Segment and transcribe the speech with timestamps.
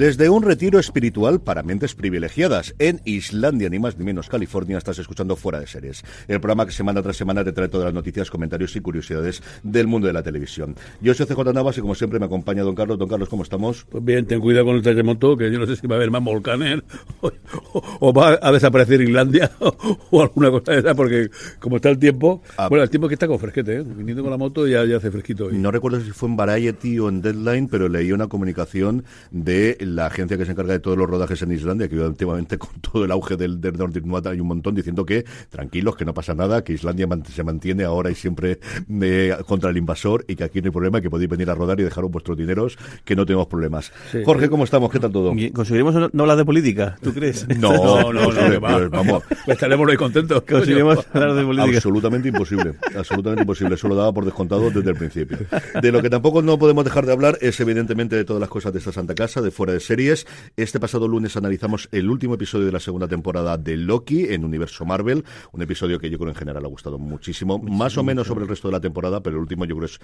[0.00, 4.98] Desde un retiro espiritual para mentes privilegiadas en Islandia, ni más ni menos California, estás
[4.98, 8.30] escuchando Fuera de Series, el programa que semana tras semana te trae todas las noticias,
[8.30, 10.74] comentarios y curiosidades del mundo de la televisión.
[11.02, 12.98] Yo soy CJ Navas y como siempre me acompaña Don Carlos.
[12.98, 13.84] Don Carlos, ¿cómo estamos?
[13.90, 16.10] Pues bien, ten cuidado con el terremoto, que yo no sé si va a haber
[16.10, 16.80] más volcanes
[18.00, 22.42] o, va a desaparecer Islandia o, alguna cosa de esa, porque como está el tiempo,
[22.56, 22.68] ah.
[22.70, 23.84] bueno, el tiempo que está con fresquete, ¿eh?
[23.86, 25.50] viniendo con la moto ya, ya hace fresquito.
[25.50, 30.06] No recuerdo si fue en Variety o en Deadline, pero leí una comunicación de la
[30.06, 33.10] agencia que se encarga de todos los rodajes en Islandia, que últimamente con todo el
[33.10, 33.76] auge del, del
[34.24, 38.10] hay un montón diciendo que tranquilos, que no pasa nada, que Islandia se mantiene ahora
[38.10, 38.60] y siempre
[39.02, 41.80] eh, contra el invasor y que aquí no hay problema, que podéis venir a rodar
[41.80, 43.92] y dejaros vuestros dineros, que no tenemos problemas.
[44.24, 44.90] Jorge, ¿cómo estamos?
[44.90, 45.32] ¿Qué tal todo?
[45.52, 46.96] ¿Conseguiremos no hablar de política?
[47.02, 47.46] ¿Tú crees?
[47.60, 49.22] No, no, no, pues vamos.
[49.46, 50.42] Estaremos muy contentos.
[50.42, 51.76] Conseguiremos hablar de política.
[51.76, 53.74] Absolutamente imposible, absolutamente imposible.
[53.74, 55.38] Eso lo daba por descontado desde el principio.
[55.80, 58.72] De lo que tampoco no podemos dejar de hablar es evidentemente de todas las cosas
[58.72, 60.26] de esta Santa Casa, de fuera de series.
[60.56, 64.84] Este pasado lunes analizamos el último episodio de la segunda temporada de Loki en Universo
[64.84, 68.42] Marvel, un episodio que yo creo en general ha gustado muchísimo, más o menos sobre
[68.42, 70.00] el resto de la temporada, pero el último yo creo es,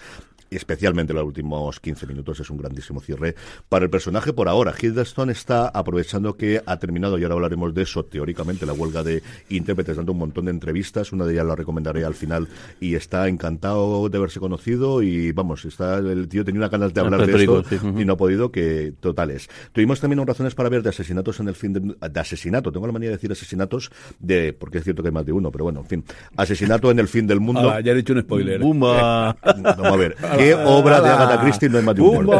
[0.50, 3.34] especialmente los últimos 15 minutos, es un grandísimo cierre
[3.68, 4.74] para el personaje por ahora.
[4.78, 9.22] Hiddleston está aprovechando que ha terminado, y ahora hablaremos de eso, teóricamente, la huelga de
[9.48, 12.48] intérpretes, dando un montón de entrevistas, una de ellas la recomendaré al final,
[12.80, 17.00] y está encantado de haberse conocido, y vamos, está el tío tenía una ganas de
[17.00, 17.64] hablar de esto,
[17.98, 19.48] y no ha podido, que totales.
[19.72, 22.72] Tuvimos también razones para ver de asesinatos en el fin de, asesinato.
[22.72, 25.50] Tengo la manía de decir asesinatos de porque es cierto que hay más de uno,
[25.50, 26.04] pero bueno, en fin,
[26.36, 27.78] asesinato en el fin del mundo.
[27.80, 28.60] ya he dicho un spoiler.
[28.60, 29.36] Bumba.
[29.42, 32.32] Vamos a ver, ¿qué obra de Agatha Christie no hay más de uno?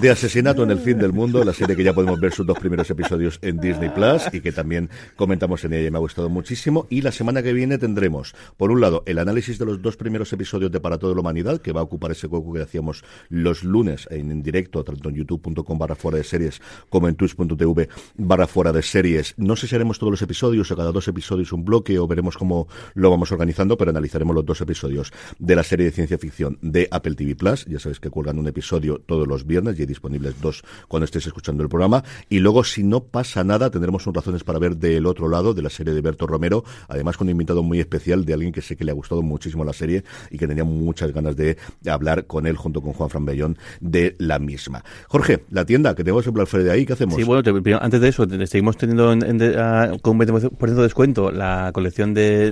[0.00, 2.58] De asesinato en el fin del mundo, la serie que ya podemos ver sus dos
[2.58, 6.28] primeros episodios en Disney Plus y que también comentamos en ella y me ha gustado
[6.28, 6.86] muchísimo.
[6.90, 10.32] Y la semana que viene tendremos, por un lado, el análisis de los dos primeros
[10.32, 13.64] episodios de Para toda la humanidad, que va a ocupar ese hueco que hacíamos los
[13.64, 14.42] lunes en, en
[14.76, 18.82] directo, tanto en YouTube con barra fuera de series como en twitch.tv barra fuera de
[18.82, 19.34] series.
[19.36, 22.36] No sé si haremos todos los episodios o cada dos episodios un bloque o veremos
[22.36, 26.58] cómo lo vamos organizando, pero analizaremos los dos episodios de la serie de ciencia ficción
[26.62, 27.64] de Apple TV Plus.
[27.66, 31.26] Ya sabéis que cuelgan un episodio todos los viernes y hay disponibles dos cuando estéis
[31.26, 32.04] escuchando el programa.
[32.28, 35.62] Y luego, si no pasa nada, tendremos un razones para ver del otro lado de
[35.62, 38.76] la serie de Berto Romero, además con un invitado muy especial de alguien que sé
[38.76, 42.46] que le ha gustado muchísimo la serie y que tenía muchas ganas de hablar con
[42.46, 44.65] él junto con Juan Fran Bellón de la misma.
[45.08, 47.16] Jorge, la tienda, que tenemos el Black Friday ahí, ¿qué hacemos?
[47.16, 47.42] Sí, bueno,
[47.80, 49.06] antes de eso, seguimos teniendo
[50.02, 52.50] con un 20% de descuento la colección de,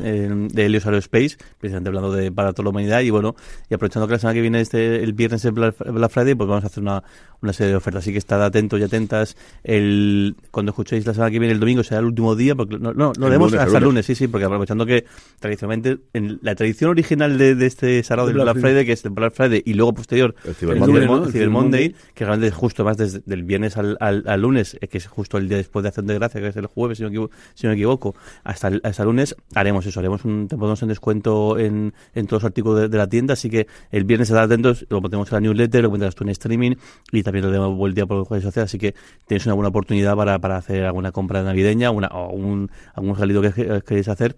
[0.53, 3.35] de Helios Aerospace, precisamente hablando de para toda la humanidad, y bueno,
[3.69, 5.75] y aprovechando que la semana que viene, este el viernes el Black,
[6.11, 7.03] Friday, pues vamos a hacer una,
[7.41, 8.03] una serie de ofertas.
[8.03, 9.37] Así que estad atentos y atentas.
[9.63, 12.93] El, cuando escuchéis la semana que viene, el domingo será el último día, porque no,
[12.93, 14.07] no lo haremos hasta el lunes.
[14.07, 15.05] sí, sí, porque aprovechando que
[15.39, 19.11] tradicionalmente, en la tradición original de, de este sábado del Black, Friday, que es el
[19.11, 23.77] Black Friday, y luego posterior, el Cyber, Monday, que realmente justo más desde el viernes
[23.77, 26.49] al, al, lunes, eh, que es justo el día después de Acción de Gracia, que
[26.49, 29.87] es el jueves, si no, equivoco, si no me equivoco, hasta el, hasta lunes haremos
[29.87, 33.35] eso, haremos un, te ponemos en descuento en, en todos los artículos de, la tienda,
[33.35, 36.31] así que el viernes estar atentos, lo ponemos en la newsletter, lo encuentras tú en
[36.31, 36.73] streaming
[37.13, 38.95] y también lo demos vuelta por redes sociales, así que
[39.27, 43.43] tienes una buena oportunidad para, para hacer alguna compra navideña una, o un, algún salido
[43.43, 44.37] que queréis hacer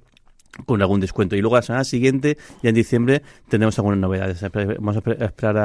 [0.65, 1.37] con algún descuento.
[1.37, 4.41] Y luego la semana siguiente, ya en diciembre, tendremos algunas novedades.
[4.79, 5.57] Vamos a esperar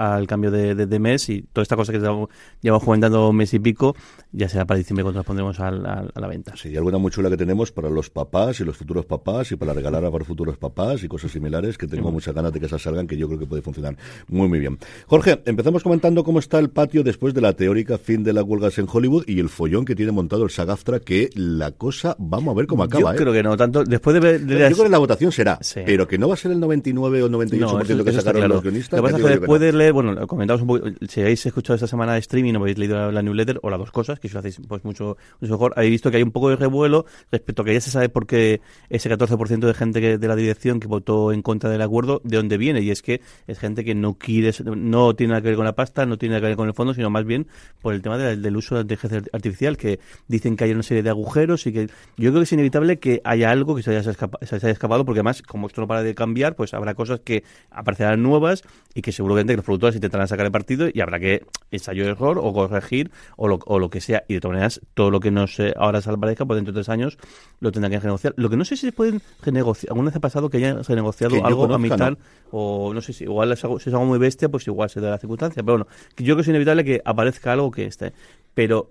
[0.00, 3.96] al cambio de, mes y toda esta cosa que llevamos comentando mes y pico,
[4.32, 6.54] ya será para diciembre cuando nos pondremos a, la venta.
[6.56, 9.56] Sí, y alguna muy chula que tenemos para los papás y los futuros papás y
[9.56, 12.66] para regalar a los futuros papás y cosas similares que tenemos muchas ganas de que
[12.66, 13.96] esas salgan, que yo creo que puede funcionar
[14.28, 14.78] muy, muy bien.
[15.06, 18.78] Jorge, empezamos comentando cómo está el patio después de la teórica fin de las huelgas
[18.78, 22.56] en Hollywood y el follón que tiene montado el Sagaftra, que la cosa, vamos a
[22.56, 23.00] ver cómo acaba.
[23.02, 23.16] Yo ¿eh?
[23.16, 26.18] creo que no, tanto después de ver yo creo que la votación será, pero que
[26.18, 29.00] no va a ser el 99 o 98% que sacaron los guionistas.
[29.00, 31.74] Lo que pasa es que después de leer, bueno, comentamos un poco, si habéis escuchado
[31.74, 34.34] esta semana de streaming o habéis leído la newsletter, o las dos cosas, que si
[34.34, 37.64] lo hacéis pues mucho, mejor, habéis visto que hay un poco de revuelo respecto a
[37.64, 40.88] que ya se sabe por qué ese 14% de gente que, de la dirección que
[40.88, 44.14] votó en contra del acuerdo, de dónde viene, y es que es gente que no
[44.14, 46.68] quiere, no tiene nada que ver con la pasta, no tiene nada que ver con
[46.68, 47.46] el fondo, sino más bien
[47.80, 51.02] por el tema del uso de la inteligencia artificial, que dicen que hay una serie
[51.02, 51.86] de agujeros y que
[52.16, 54.12] yo creo que es inevitable que haya algo que se haya,
[54.42, 57.44] se haya escapado, porque además, como esto no para de cambiar, pues habrá cosas que
[57.70, 58.62] aparecerán nuevas
[58.94, 62.52] y que seguramente los productores intentarán sacar el partido y habrá que ensayo error o
[62.52, 64.24] corregir o lo, o lo que sea.
[64.28, 66.80] Y de todas maneras, todo lo que nos eh, ahora se aparezca, pues dentro de
[66.80, 67.18] tres años
[67.60, 68.34] lo tendrán que renegociar.
[68.36, 71.44] Lo que no sé si se pueden renegociar, alguna vez ha pasado que hayan renegociado
[71.44, 72.18] algo a mitad,
[72.50, 75.00] o no sé si igual es algo, si es algo muy bestia, pues igual se
[75.00, 75.62] da la circunstancia.
[75.62, 75.86] Pero bueno,
[76.16, 78.12] yo creo que es inevitable que aparezca algo que esté.
[78.54, 78.90] Pero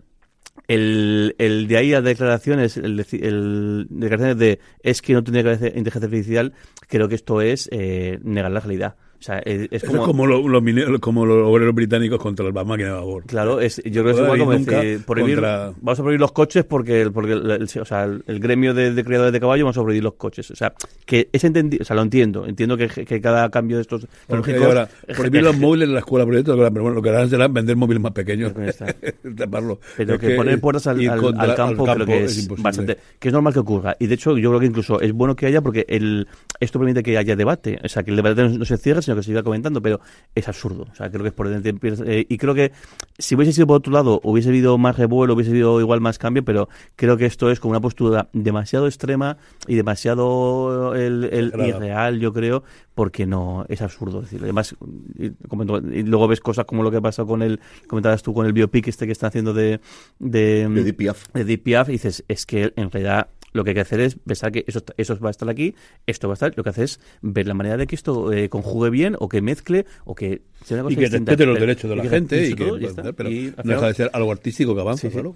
[0.68, 6.08] el, el de ahí a declaraciones, el, el declaraciones de es que no haber inteligencia
[6.08, 6.54] artificial,
[6.88, 8.96] creo que esto es eh, negar la realidad.
[9.20, 13.00] O sea, es, como, es como, lo- como los obreros británicos contra las máquinas de
[13.00, 13.24] vapor.
[13.26, 16.20] Claro, es, yo creo que es igual como nunca decir, prohibir, contra- vamos a prohibir
[16.22, 19.34] los coches porque, el- porque el, el- o sea, el, el gremio de, de criadores
[19.34, 20.50] de caballo vamos a prohibir los coches.
[20.52, 20.74] O sea,
[21.06, 22.46] que es entendido, o sea, lo entiendo.
[22.46, 26.00] Entiendo que, que cada cambio de estos Porque tecnológicos- ahora, prohibir los móviles en la
[26.00, 28.54] escuela pero bueno, lo que harán será vender móviles más pequeños.
[29.38, 29.80] Taparlo.
[29.98, 32.98] Pero que, poner puertas al, ir al- contra- al campo, creo que es, bastante.
[33.20, 33.96] Que es normal que ocurra.
[34.00, 36.28] Y de hecho, yo creo que incluso es bueno que haya, porque el,
[36.60, 37.80] esto permite que haya debate.
[37.84, 40.00] O sea, que el debate no, no se cierre, sino que se siga comentando, pero
[40.36, 40.86] es absurdo.
[40.92, 42.06] O sea, creo que es por dentro.
[42.06, 42.72] eh, y creo que
[43.18, 46.44] si hubiese sido por otro lado, hubiese habido más revuelo, hubiese habido igual más cambio,
[46.46, 51.30] pero creo que esto es como una postura demasiado extrema y demasiado el,
[51.68, 52.64] irreal, yo creo,
[52.96, 54.20] porque no es absurdo.
[54.20, 54.76] Es decir, además,
[55.18, 58.46] y, comento- y luego ves cosas como lo que pasó con el, comentabas tú con
[58.46, 59.80] el biopic este que están haciendo de,
[60.20, 61.28] de, De Piaf.
[61.34, 64.52] de Piaf, y dices, es que en realidad lo que hay que hacer es pensar
[64.52, 65.76] que eso, está- eso va a estar aquí,
[66.06, 68.50] esto va a estar, lo que hace es ver la manera de que esto eh,
[68.50, 71.32] conjugue bien, o que mezcle, o que sea una cosa Y que distinta.
[71.32, 73.14] respete los Pero- derechos de la y gente y que, todo, ya está.
[73.14, 75.14] pero Y al no deja de ser algo artístico que avanza, Sí, sí.
[75.14, 75.36] claro.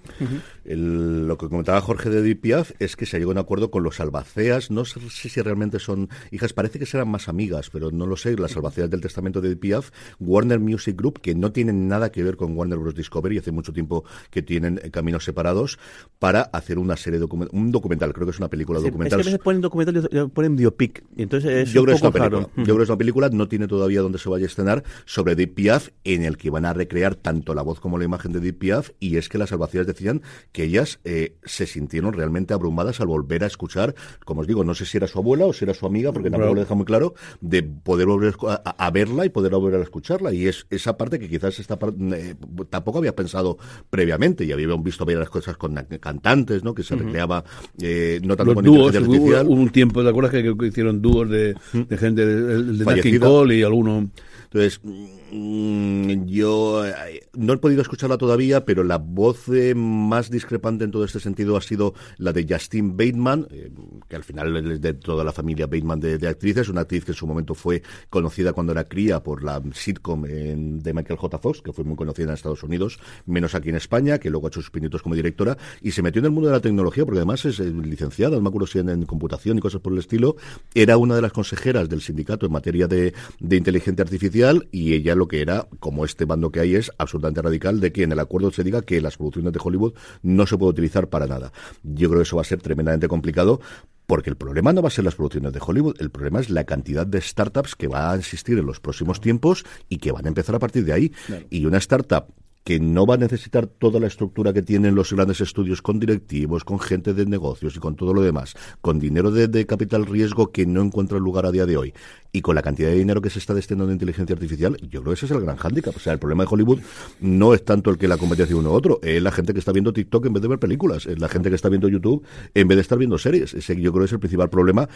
[0.64, 3.70] El- lo que comentaba Jorge de Edith Piaf es que se llegó a un acuerdo
[3.70, 4.70] con los albaceas.
[4.70, 8.36] No sé si realmente son hijas, parece que serán más amigas, pero no lo sé.
[8.36, 9.90] Las albaceas del testamento de Edith Piaf,
[10.20, 12.94] Warner Music Group, que no tienen nada que ver con Warner Bros.
[12.94, 15.78] Discovery, hace mucho tiempo que tienen eh, caminos separados,
[16.18, 18.90] para hacer una serie documental, un documental, creo que es una película Sí, es que
[18.92, 19.20] documental.
[19.20, 22.02] a veces ponen documental y ponen biopic, y entonces es Yo un creo que es
[22.02, 22.40] una película.
[22.42, 22.50] raro.
[22.56, 25.32] Yo creo que es una película, no tiene todavía dónde se vaya a estrenar, sobre
[25.32, 28.40] Edith Piaf, en el que van a recrear tanto la voz como la imagen de
[28.40, 30.22] Edith Piaf, y es que las salvaciones decían
[30.52, 34.74] que ellas eh, se sintieron realmente abrumadas al volver a escuchar, como os digo, no
[34.74, 36.54] sé si era su abuela o si era su amiga, porque tampoco Claro.
[36.56, 38.54] lo deja muy claro, de poder volver a,
[38.86, 41.78] a verla y poder volver a escucharla, y es esa parte que quizás esta
[42.12, 42.34] eh,
[42.70, 43.56] tampoco había pensado
[43.90, 46.74] previamente, y habíamos visto varias cosas con cantantes, ¿no?
[46.74, 47.44] Que se recreaba,
[47.80, 47.93] eh,
[48.24, 49.46] no tanto Los con dúos, hubo artificial.
[49.48, 53.20] un tiempo, ¿te acuerdas que, que hicieron dúos de, de gente, de, de.
[53.20, 54.08] Cole y alguno...
[54.44, 60.84] Entonces, mm, yo eh, no he podido escucharla todavía, pero la voz eh, más discrepante
[60.84, 63.70] en todo este sentido ha sido la de Justine Bateman, eh,
[64.08, 67.16] que al final es de toda la familia Bateman de, actrices, una actriz que en
[67.16, 71.38] su momento fue conocida cuando era cría por la sitcom de Michael J.
[71.38, 74.50] Fox, que fue muy conocida en Estados Unidos, menos aquí en España, que luego ha
[74.50, 77.18] hecho sus pinitos como directora, y se metió en el mundo de la tecnología, porque
[77.18, 80.36] además es licenciada, no me acuerdo en computación y cosas por el estilo,
[80.74, 85.14] era una de las consejeras del sindicato en materia de, de inteligencia artificial y ella
[85.14, 88.20] lo que era, como este bando que hay, es absolutamente radical de que en el
[88.20, 91.52] acuerdo se diga que las producciones de Hollywood no se puede utilizar para nada.
[91.82, 93.60] Yo creo que eso va a ser tremendamente complicado
[94.06, 96.64] porque el problema no va a ser las producciones de Hollywood, el problema es la
[96.64, 100.28] cantidad de startups que va a existir en los próximos tiempos y que van a
[100.28, 101.12] empezar a partir de ahí.
[101.50, 102.26] Y una startup
[102.64, 106.64] que no va a necesitar toda la estructura que tienen los grandes estudios con directivos,
[106.64, 110.66] con gente de negocios y con todo lo demás, con dinero de, capital riesgo que
[110.66, 111.94] no encuentra lugar a día de hoy
[112.32, 115.12] y con la cantidad de dinero que se está destinando en inteligencia artificial, yo creo
[115.12, 115.94] que ese es el gran hándicap.
[115.94, 116.80] O sea, el problema de Hollywood
[117.20, 119.70] no es tanto el que la competencia uno u otro, es la gente que está
[119.70, 122.24] viendo TikTok en vez de ver películas, es la gente que está viendo YouTube
[122.54, 123.54] en vez de estar viendo series.
[123.54, 124.88] Ese yo creo que es el principal problema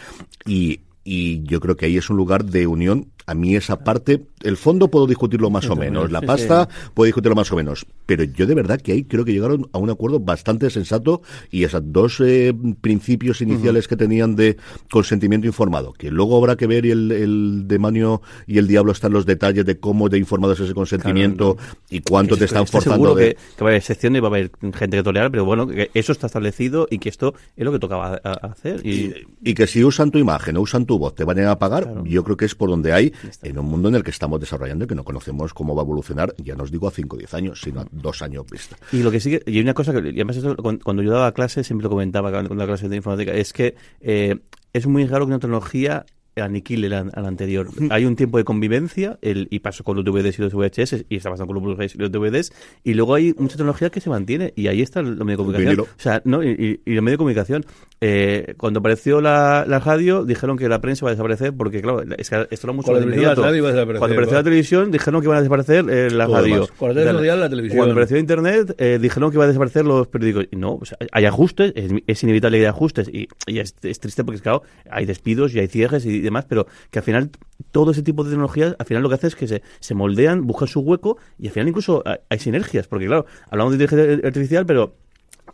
[0.45, 0.81] y
[1.11, 3.07] y yo creo que ahí es un lugar de unión.
[3.25, 7.35] A mí esa parte, el fondo puedo discutirlo más o menos, la pasta puedo discutirlo
[7.35, 10.19] más o menos, pero yo de verdad que ahí creo que llegaron a un acuerdo
[10.19, 14.57] bastante sensato y esos dos eh, principios iniciales que tenían de
[14.89, 19.13] consentimiento informado, que luego habrá que ver y el, el demonio y el diablo están
[19.13, 21.55] los detalles de cómo de informado es ese consentimiento
[21.89, 23.35] y cuánto te están Estoy forzando seguro de...
[23.35, 25.67] que, que va a haber excepciones y va a haber gente que tolerar, pero bueno,
[25.67, 28.83] que eso está establecido y que esto es lo que tocaba a- a hacer.
[28.85, 29.13] Y,
[29.43, 32.35] Y que si usan tu imagen o usan tu te van a pagar, yo creo
[32.37, 33.13] que es por donde hay,
[33.43, 35.85] en un mundo en el que estamos desarrollando y que no conocemos cómo va a
[35.85, 38.75] evolucionar, ya no os digo a 5 o 10 años, sino a 2 años vista.
[38.91, 41.01] Y lo que sí que, y hay una cosa que, y además esto, cuando, cuando
[41.03, 44.37] yo daba clases, siempre lo comentaba con la clase de informática, es que eh,
[44.73, 47.67] es muy raro que una tecnología aniquile la- a la anterior.
[47.89, 51.17] Hay un tiempo de convivencia, el, y pasó con los DVDs y los VHS, y
[51.17, 52.53] está pasando con los Blu-rays y los DVDs,
[52.85, 55.65] y luego hay mucha tecnología que se mantiene, y ahí está el medio de comunicación.
[55.75, 55.83] Vinilo.
[55.83, 57.65] O sea, no, y, y- y el medio de comunicación.
[58.01, 62.01] Eh, cuando apareció la, la radio, dijeron que la prensa iba a desaparecer, porque claro,
[62.17, 63.41] es que esto era mucho Cuando apareció la inmediato.
[63.41, 66.25] radio iba a desaparecer, Cuando apareció la televisión, dijeron que iban a desaparecer eh, la
[66.25, 66.67] Todo radio.
[66.77, 67.77] Cuando apareció la televisión.
[67.77, 70.45] Cuando apareció Internet, eh, dijeron que iba a desaparecer los periódicos.
[70.51, 73.09] Y no, o sea, hay ajustes, es, es inevitable que haya ajustes.
[73.09, 76.67] Y, y es, es triste porque, claro, hay despidos y hay cierres y demás, pero
[76.91, 77.31] que al final
[77.71, 80.47] todo ese tipo de tecnologías, al final lo que hace es que se, se moldean,
[80.47, 82.87] buscan su hueco y al final incluso hay, hay sinergias.
[82.87, 84.95] Porque, claro, hablamos de inteligencia artificial, pero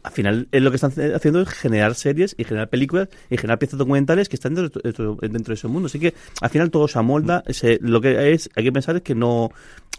[0.04, 3.60] al final es lo que están haciendo es generar series y generar películas y generar
[3.60, 5.88] piezas documentales que están dentro, dentro- dentro de ese mundo.
[5.88, 7.44] Así que al final todo se amolda.
[7.50, 9.52] Se, lo que es, hay que pensar es que no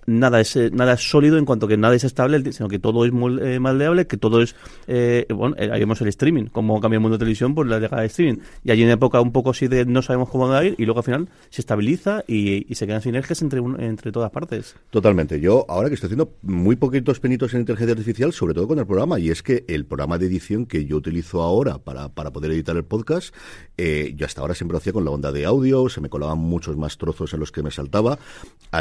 [0.07, 3.05] nada es eh, nada es sólido en cuanto que nada es estable, sino que todo
[3.05, 4.55] es eh, maldeable, que todo es,
[4.87, 8.03] eh, bueno, ahí vemos el streaming, como cambia el mundo de televisión por la llegada
[8.03, 8.41] de streaming.
[8.65, 10.85] Y hay una época un poco así de no sabemos cómo va a ir y
[10.85, 14.77] luego al final se estabiliza y, se quedan sinergias entre, entre todas partes.
[14.91, 15.41] Totalmente.
[15.41, 18.87] Yo ahora que estoy haciendo muy poquitos penitos en inteligencia artificial, sobre todo con el
[18.87, 22.53] programa, y es que el programa de edición que yo utilizo ahora para, para poder
[22.53, 23.35] editar el podcast,
[23.79, 26.77] yo hasta ahora siempre lo hacía con la onda de audio, se me colaban muchos
[26.77, 28.19] más trozos en los que me saltaba,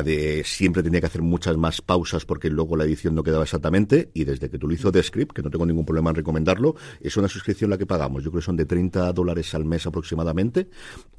[0.03, 4.11] de, siempre tenía que hacer muchas más pausas porque luego la edición no quedaba exactamente
[4.13, 7.69] y desde que utilizo Descript, que no tengo ningún problema en recomendarlo, es una suscripción
[7.69, 8.23] la que pagamos.
[8.23, 10.69] Yo creo que son de 30 dólares al mes aproximadamente,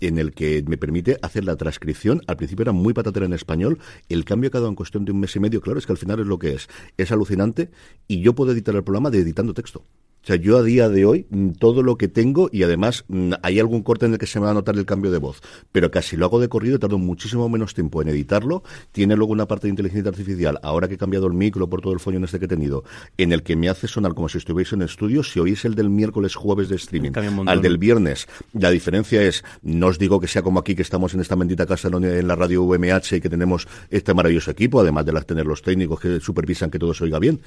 [0.00, 2.23] en el que me permite hacer la transcripción.
[2.26, 5.21] Al principio era muy patatera en español, el cambio ha quedado en cuestión de un
[5.21, 6.69] mes y medio, claro, es que al final es lo que es.
[6.97, 7.71] Es alucinante
[8.09, 9.85] y yo puedo editar el programa de editando texto.
[10.26, 13.35] O sea, yo a día de hoy, mm, todo lo que tengo, y además mm,
[13.42, 15.40] hay algún corte en el que se me va a notar el cambio de voz,
[15.71, 18.64] pero casi lo hago de corrido, tardo muchísimo menos tiempo en editarlo.
[18.90, 21.92] Tiene luego una parte de inteligencia artificial, ahora que he cambiado el micro por todo
[21.92, 22.83] el follón este que he tenido,
[23.16, 25.23] en el que me hace sonar como si estuviese en estudio.
[25.23, 27.12] Si oís el del miércoles, jueves de streaming,
[27.47, 31.14] al del viernes, la diferencia es, no os digo que sea como aquí, que estamos
[31.14, 35.06] en esta bendita casa en la radio UMH y que tenemos este maravilloso equipo, además
[35.06, 37.40] de tener los técnicos que supervisan que todo se oiga bien,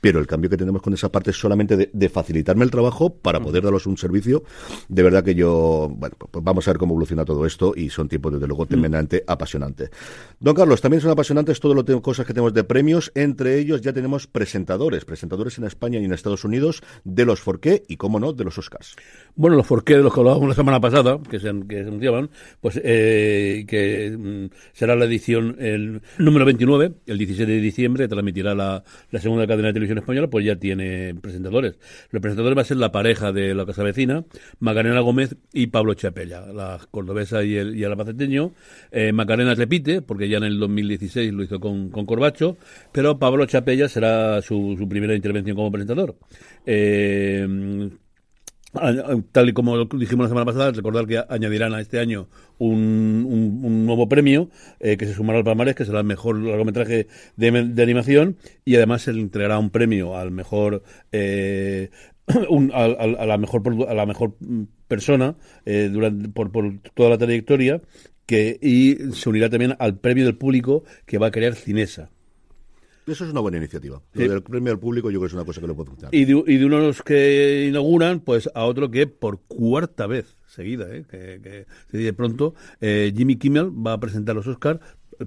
[0.00, 3.38] pero el cambio que tenemos con esa parte es solamente de, facilitarme el trabajo para
[3.38, 4.44] poder daros un servicio.
[4.88, 8.08] De verdad que yo, bueno, pues vamos a ver cómo evoluciona todo esto y son
[8.08, 9.90] tiempos desde luego tremendamente apasionantes.
[10.40, 13.92] Don Carlos, también son apasionantes todas las cosas que tenemos de premios, entre ellos ya
[13.92, 18.32] tenemos presentadores, presentadores en España y en Estados Unidos de los Forqué y, cómo no,
[18.32, 18.96] de los Oscars.
[19.36, 22.30] Bueno, los Forqué de los que hablábamos la semana pasada, que se, que se anunciaban,
[22.60, 28.54] pues eh, que mm, será la edición el número 29, el 17 de diciembre, transmitirá
[28.54, 31.78] la, la segunda cadena de televisión española, pues ya tiene presentadores.
[32.14, 34.24] Los presentadores va a ser la pareja de la casa vecina,
[34.60, 38.52] Macarena Gómez y Pablo Chapella, la cordobesa y el, y el albaceteño.
[38.92, 42.56] Eh, Macarena repite, porque ya en el 2016 lo hizo con, con Corbacho,
[42.92, 46.14] pero Pablo Chapella será su, primera intervención como presentador.
[46.64, 47.90] Eh,
[49.32, 52.28] tal y como dijimos la semana pasada, recordar que añadirán a este año
[52.58, 54.50] un, un, nuevo premio
[54.80, 59.02] eh, que se sumará al palmarés, que será el mejor largometraje de, animación, y además
[59.02, 61.90] se le entregará un premio al mejor eh,
[62.26, 64.34] a, la mejor a la mejor
[64.88, 67.80] persona eh, durante, por, por toda la trayectoria
[68.26, 72.10] que y se unirá también al premio del público que va a crear Cinesa.
[73.06, 74.00] Eso es una buena iniciativa.
[74.14, 76.14] Lo del premio al público yo creo que es una cosa que lo puede funcionar.
[76.14, 80.86] Y de, y de unos que inauguran, pues a otro que por cuarta vez seguida,
[80.94, 81.04] ¿eh?
[81.10, 84.80] que, que se dice pronto, eh, Jimmy Kimmel va a presentar los Oscars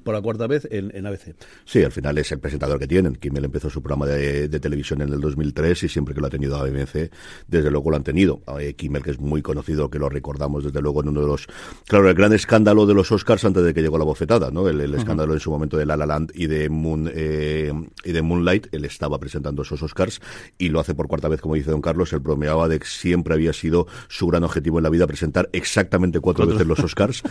[0.04, 1.36] por la cuarta vez en, ABC.
[1.66, 3.16] Sí, al final es el presentador que tienen.
[3.16, 6.58] Kimmel empezó su programa de, televisión en el 2003 y siempre que lo ha tenido
[6.58, 7.12] ABC,
[7.48, 8.42] desde luego lo han tenido.
[8.60, 11.48] Eh, Kimmel, que es muy conocido, que lo recordamos desde luego en uno de los...
[11.88, 14.68] Claro, el gran escándalo de los Oscars antes de que llegó la bofetada, ¿no?
[14.68, 17.72] El, escándalo en su momento de La La Land y de, Moon, eh,
[18.04, 18.68] y de Moonlight.
[18.72, 20.22] Él estaba presentando esos Oscars
[20.58, 22.14] y lo hace por cuarta vez, como dice don Carlos.
[22.14, 26.20] Él bromeaba de que siempre había sido su gran objetivo en la vida presentar exactamente
[26.20, 27.24] cuatro veces los Oscars.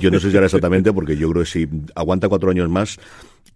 [0.00, 1.68] Yo no sé si era exactamente, porque yo creo que si
[2.00, 2.98] aguanta cuatro años más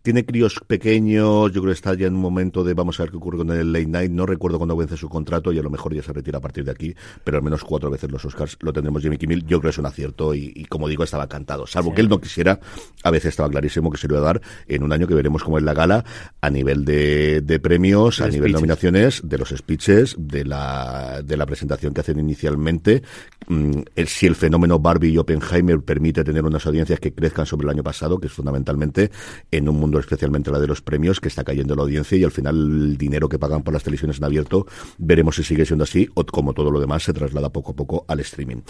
[0.05, 3.11] tiene críos pequeños, yo creo que está ya en un momento de vamos a ver
[3.11, 4.11] qué ocurre con el late night.
[4.11, 6.63] No recuerdo cuándo vence su contrato y a lo mejor ya se retira a partir
[6.63, 6.95] de aquí,
[7.25, 9.47] pero al menos cuatro veces los Oscars lo tendremos Jimmy Kimmel.
[9.47, 11.67] Yo creo que es un acierto y, como digo, estaba cantado.
[11.67, 12.61] Salvo que él no quisiera,
[13.03, 15.43] a veces estaba clarísimo que se lo iba a dar en un año que veremos
[15.43, 16.05] cómo es la gala
[16.43, 21.47] a nivel de, premios, a nivel de nominaciones, de los speeches, de la, de la
[21.47, 23.03] presentación que hacen inicialmente.
[23.49, 27.71] Mm, si el fenómeno Barbie y Oppenheimer permite tener unas audiencias que crezcan sobre el
[27.71, 29.11] año pasado, que es fundamentalmente
[29.51, 32.31] en un mundo especialmente la de los premios, que está cayendo la audiencia y al
[32.31, 34.67] final el dinero que pagan por las televisiones en abierto,
[34.99, 38.05] veremos si sigue siendo así o como todo lo demás se traslada poco a poco
[38.09, 38.63] al streaming.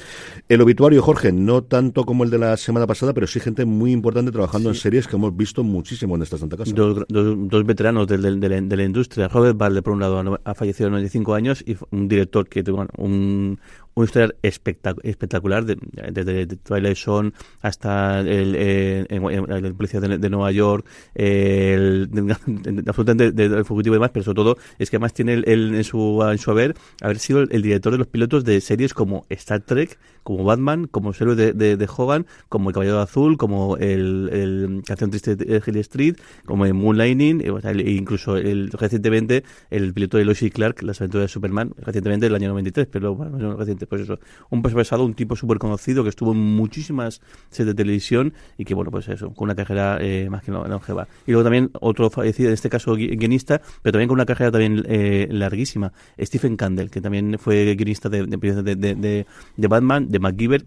[0.49, 3.93] El obituario, Jorge, no tanto como el de la semana pasada, pero sí gente muy
[3.93, 6.73] importante trabajando en series que hemos visto muchísimo en esta Santa Casa.
[6.75, 9.28] Dos, dos, veteranos de, de, la, industria.
[9.28, 12.87] Robert Balde, por un lado, ha fallecido a 95 años y un director que tuvo
[12.97, 13.59] un,
[13.95, 17.33] una historia espectacular, desde Twilight Zone
[17.63, 22.11] hasta el, eh, el, policía de, Nueva York, el,
[22.87, 26.25] absolutamente del fugitivo y demás, pero sobre todo es que además tiene el, en, su,
[26.29, 29.99] en su haber haber sido el, director de los pilotos de series como Star Trek,
[30.23, 34.83] como Batman, como los héroes de, de, Hogan, como El Caballero Azul, como el, el
[34.85, 40.25] Canción Triste de Hill Street, como el Moonlighting, e incluso el, recientemente el piloto de
[40.25, 44.19] Lois y Clark, Las aventuras de Superman, recientemente del año 93, pero bueno, pues eso,
[44.50, 48.75] un peso un tipo súper conocido que estuvo en muchísimas series de televisión y que,
[48.75, 51.09] bueno, pues eso, con una carrera eh, más que longeva.
[51.26, 54.85] Y luego también otro fallecido, en este caso guionista, pero también con una carrera también
[54.87, 59.26] eh, larguísima, Stephen Candle, que también fue guionista de, de, de,
[59.57, 60.67] de Batman, de MacGyver,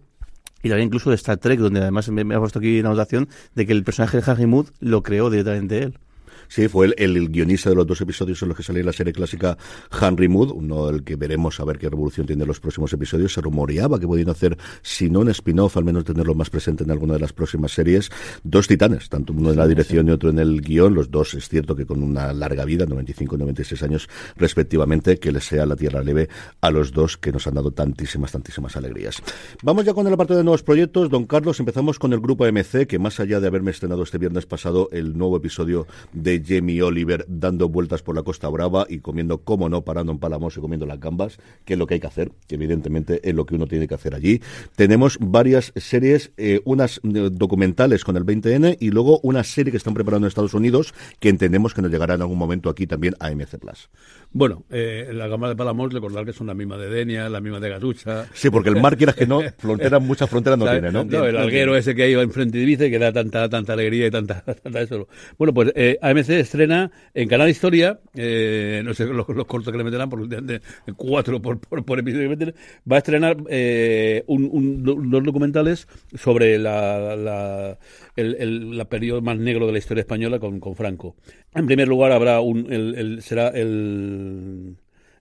[0.64, 3.66] y también incluso de Star Trek, donde además me, ha puesto aquí la anotación de
[3.66, 4.48] que el personaje de Harry
[4.80, 6.00] lo creó directamente él.
[6.48, 9.58] Sí, fue el, guionista de los dos episodios en los que salió la serie clásica
[10.00, 13.34] Henry Mood, uno del que veremos a ver qué revolución tiene los próximos episodios.
[13.34, 16.92] Se rumoreaba que podían hacer, si no un spin-off, al menos tenerlo más presente en
[16.92, 18.10] alguna de las próximas series.
[18.44, 20.94] Dos titanes, tanto uno en la dirección y otro en el guion.
[20.94, 25.32] Los dos, es cierto que con una larga vida, 95 y 96 años respectivamente, que
[25.32, 26.30] les sea la tierra leve
[26.62, 29.22] a los dos que nos han dado tantísimas, tantísimas alegrías.
[29.64, 31.10] Vamos ya con el apartado de nuevos proyectos.
[31.10, 34.46] Don Carlos, empezamos con el grupo MC, que más allá de haberme estrenado este viernes
[34.46, 39.40] pasado el nuevo episodio de Jamie Oliver dando vueltas por la Costa Brava y comiendo,
[39.40, 42.08] como no, parando en Palamos y comiendo las gambas, que es lo que hay que
[42.08, 44.42] hacer, que evidentemente es lo que uno tiene que hacer allí.
[44.76, 49.78] Tenemos varias series, eh, unas eh, documentales con el 20N y luego una serie que
[49.78, 53.16] están preparando en Estados Unidos que entendemos que nos llegará en algún momento aquí también
[53.20, 53.90] a MC Plus.
[54.32, 57.60] Bueno, eh, la gama de Palamos, recordar que son la misma de Denia, la misma
[57.60, 58.28] de Gatucha.
[58.34, 61.04] Sí, porque el mar, quieras que no, fronteras, muchas fronteras no tiene, ¿no?
[61.04, 64.08] No, el alguero ese que iba enfrente de Ibiza y que da tanta, tanta alegría
[64.08, 65.08] y tanta, tanta eso.
[65.38, 69.84] Bueno, pues eh, AMC estrena en Canal Historia, eh, no sé los, cortos que le
[69.84, 70.62] meterán, por de,
[70.96, 72.56] cuatro por, por, episodio que meten,
[72.90, 77.78] va a estrenar eh, un, un, dos documentales sobre la, la,
[78.18, 81.16] el, el la periodo más negro de la historia española con, con Franco.
[81.56, 84.78] En primer lugar habrá un, el, el será el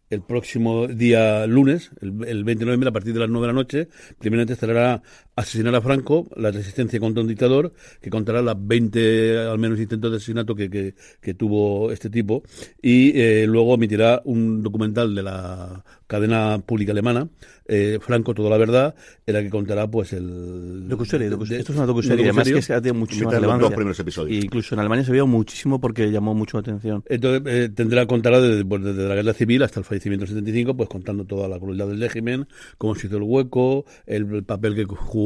[0.09, 3.53] el próximo día lunes, el, el 20 de noviembre, a partir de las 9 de
[3.53, 3.88] la noche.
[4.19, 5.03] Primeramente estará
[5.37, 10.11] Asesinar a Franco, la resistencia contra un dictador, que contará las 20, al menos, intentos
[10.11, 12.43] de asesinato que, que, que tuvo este tipo.
[12.81, 17.28] Y eh, luego emitirá un documental de la cadena pública alemana,
[17.69, 18.95] eh, Franco, toda la verdad,
[19.26, 20.88] en la que contará pues el...
[20.88, 23.69] Docuserie, esto es una docuserie, además que se ha tenido muchísima relevancia.
[23.71, 24.45] primeros episodios.
[24.45, 27.02] incluso en Alemania se vio muchísimo porque llamó mucho la atención.
[27.09, 30.76] Entonces eh, tendrá, contará desde, pues, desde, la guerra civil hasta el fallecimiento del 75,
[30.76, 32.47] pues contando toda la crueldad del régimen,
[32.78, 35.25] cómo se hizo el hueco, el, papel que jugó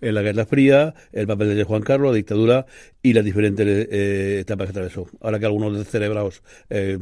[0.00, 2.66] en la Guerra Fría, el papel de Juan Carlos, la dictadura
[3.02, 5.06] y las diferentes eh, etapas que atravesó.
[5.20, 6.98] Ahora que algunos descerebrados eh,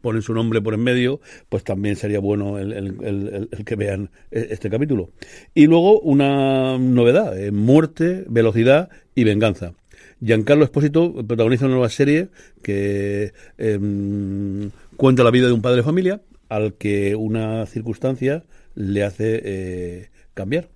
[0.00, 4.70] ponen su nombre por en medio, pues también sería bueno el, que vean e, este
[4.70, 5.10] capítulo.
[5.54, 9.74] Y luego una novedad, eh, muerte, velocidad y venganza.
[10.22, 12.28] Giancarlo Espósito protagoniza una nueva serie
[12.62, 19.04] que em, cuenta la vida de un padre de familia al que una circunstancia le
[19.04, 20.68] hace eh, cambiar.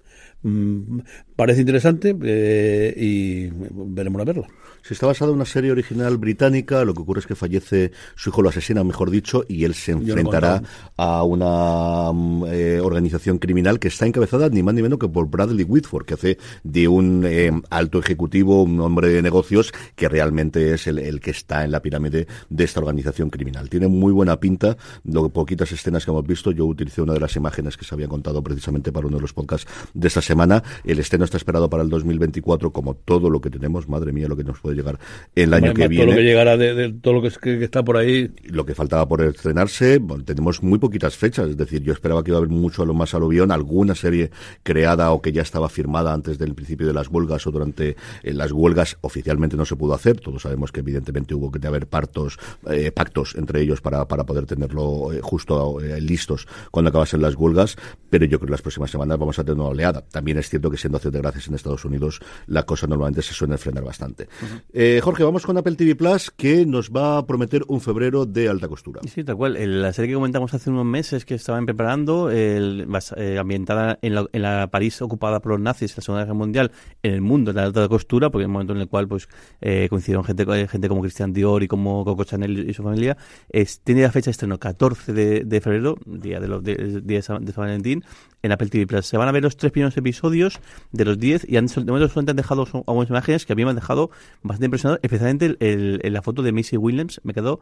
[0.45, 1.01] Mm,
[1.37, 4.47] parece interesante eh, y veremos a verla.
[4.87, 8.29] Si está basada en una serie original británica, lo que ocurre es que fallece, su
[8.29, 10.63] hijo lo asesina, mejor dicho, y él se enfrentará
[10.99, 15.31] a una mm, eh, organización criminal que está encabezada ni más ni menos que por
[15.31, 20.75] Bradley Whitford, que hace de un eh, alto ejecutivo, un hombre de negocios, que realmente
[20.75, 23.71] es el, que está en la pirámide de esta organización criminal.
[23.71, 27.35] Tiene muy buena pinta, lo poquitas escenas que hemos visto, yo utilicé una de las
[27.37, 30.63] imágenes que se había contado precisamente para uno de los podcasts de esta semana.
[30.85, 34.37] El estreno está esperado para el 2024, como todo lo que tenemos, madre mía, lo
[34.37, 34.99] que nos puede llegar
[35.35, 36.05] el año que viene.
[36.05, 38.31] Todo lo que llegará de, todo lo que, está por ahí.
[38.45, 42.39] Lo que faltaba por estrenarse, tenemos muy poquitas fechas, es decir, yo esperaba que iba
[42.39, 44.31] a haber mucho a lo más aluvión, alguna serie
[44.63, 48.33] creada o que ya estaba firmada antes del principio de las huelgas o durante eh,
[48.33, 50.21] las huelgas oficialmente no se pudo hacer.
[50.21, 52.39] Todos sabemos que evidentemente hubo que haber partos,
[52.71, 57.77] eh, pactos entre ellos para, para poder tenerlo eh, justo listos cuando acabasen las huelgas,
[58.11, 60.03] pero yo creo que las próximas semanas vamos a tener una oleada.
[60.03, 63.35] También es cierto que siendo acción de gracias en Estados Unidos, la cosa normalmente se
[63.35, 64.29] suele frenar bastante.
[64.73, 68.49] Eh, Jorge, vamos con Apple TV Plus, que nos va a prometer un febrero de
[68.49, 69.01] alta costura.
[69.07, 69.57] Sí, tal cual.
[69.81, 74.27] La serie que comentamos hace unos meses que estaban preparando, el, eh, ambientada en la,
[74.33, 76.73] en la, París ocupada por los nazis en la Segunda Guerra Mundial,
[77.05, 79.29] en el mundo de la alta costura, porque es un momento en el cual pues
[79.61, 83.17] eh, coincidieron gente, eh, gente como Christian Dior y como Coco Chanel y su familia.
[83.51, 87.23] Es, tiene la fecha de estreno 14 de, de febrero, día de, los, de, de
[87.23, 88.05] San Valentín,
[88.43, 89.07] en Apple TV Plus.
[89.07, 90.61] Se van a ver los tres primeros episodios
[90.93, 93.65] de los 10 y han, de momento solamente han dejado algunas imágenes que a mí
[93.65, 94.11] me han dejado
[94.43, 97.21] bastante impresionado, especialmente el, la foto de Macy Williams.
[97.25, 97.61] Me quedó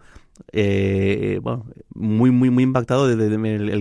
[0.52, 3.32] eh, bueno, muy, muy, muy impactado de,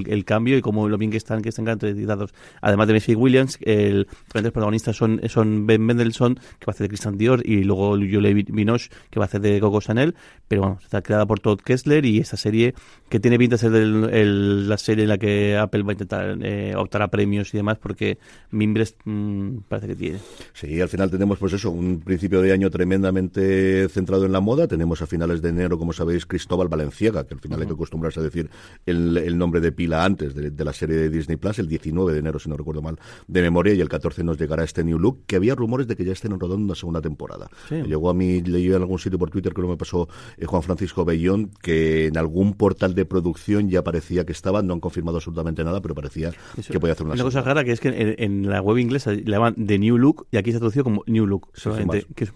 [0.05, 2.33] el, cambio y como lo bien que están, que están caracterizados.
[2.61, 6.85] Además de Macy Williams, el, los protagonistas son, son Ben Mendelssohn, que va a hacer
[6.85, 10.15] de Christian Dior, y luego Julie Binoche, que va a hacer de Coco Chanel.
[10.47, 12.73] Pero bueno, está creada por Todd Kessler y esa serie
[13.09, 16.73] que tiene pinta de ser la serie en la que Apple va a intentar eh,
[16.75, 18.17] optar a premios y demás, porque
[18.51, 20.19] Mimbres mm, parece que tiene.
[20.53, 24.67] Sí, al final tenemos pues eso, un principio de año tremendamente centrado en la moda.
[24.67, 28.19] Tenemos a finales de enero, como sabéis, Cristóbal Valenciaga, que al final hay que acostumbrarse
[28.19, 28.49] a decir
[28.85, 32.37] el, nombre de pila antes de, la serie de Disney Plus, el 19 de enero,
[32.37, 35.37] si no recuerdo mal, de memoria, y el 14 nos llegará este New Look, que
[35.37, 37.49] había rumores de que ya estén rodando una segunda temporada.
[37.69, 40.61] Llegó a mí, leí en algún sitio por Twitter, que no me pasó eh, Juan
[40.61, 45.17] Francisco Bellón, que en algún portal de producción ya parecía que estaba, no han confirmado
[45.17, 46.31] absolutamente nada, pero parecía
[46.69, 49.23] que podía hacer una Una cosa rara que es que en, la web inglesa le
[49.23, 52.05] llaman The New Look y aquí se ha traducido como New Look solamente.
[52.15, 52.33] Que es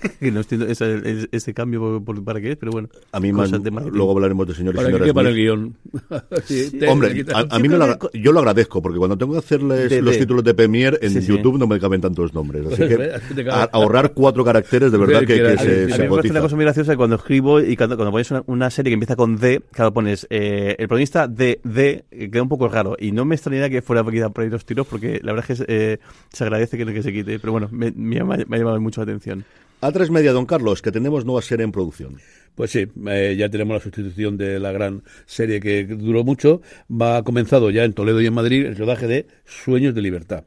[0.20, 2.88] que no entiendo ese, ese cambio por, para qué es, pero bueno.
[3.12, 5.06] A mí más, luego hablaremos de señores y ¿Para señoras.
[5.08, 5.76] qué para el guion?
[6.44, 9.90] Sí, Hombre, a, a mí me lo, yo lo agradezco, porque cuando tengo que hacerles
[9.90, 11.26] De- los de- títulos de Premiere, en Sí, sí.
[11.28, 12.66] YouTube no me caben tantos nombres.
[12.66, 13.12] Así que
[13.50, 16.08] a- ahorrar cuatro caracteres, de verdad que, que A mí- A se, mí se me
[16.08, 18.90] parece una cosa muy graciosa que cuando escribo y cuando, cuando pones una, una serie
[18.90, 22.68] que empieza con D, claro, pones eh, el protagonista de D, eh, queda un poco
[22.68, 22.96] raro.
[22.98, 25.50] Y no me extrañaría que fuera por ahí por ahí los tiros, porque la verdad
[25.50, 25.98] es que eh,
[26.32, 27.38] se agradece que, que se quite.
[27.38, 29.44] Pero bueno, me, me ha, me ha llamado mucho la atención.
[29.82, 32.16] A tres media, don Carlos, que tenemos nueva serie en producción.
[32.54, 36.60] Pues sí, eh, ya tenemos la sustitución de la gran serie que duró mucho.
[36.90, 40.44] Va ha comenzado ya en Toledo y en Madrid el rodaje de Sueños de Libertad.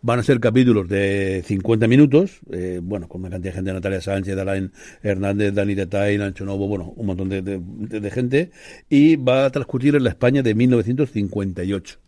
[0.00, 4.00] Van a ser capítulos de 50 minutos, eh, bueno, con una cantidad de gente, Natalia
[4.00, 4.72] Sánchez, Alain
[5.02, 8.50] Hernández, Dani Tetay, Ancho Novo, bueno, un montón de- de gente,
[8.90, 11.98] y va a transcurrir en la España de 1958.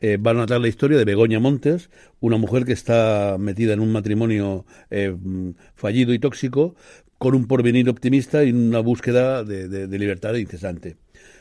[0.00, 3.80] Eh, van a tratar la historia de Begoña Montes, una mujer que está metida en
[3.80, 5.14] un matrimonio eh,
[5.74, 6.74] fallido y tóxico,
[7.18, 10.96] con un porvenir optimista y una búsqueda de libertad incesante.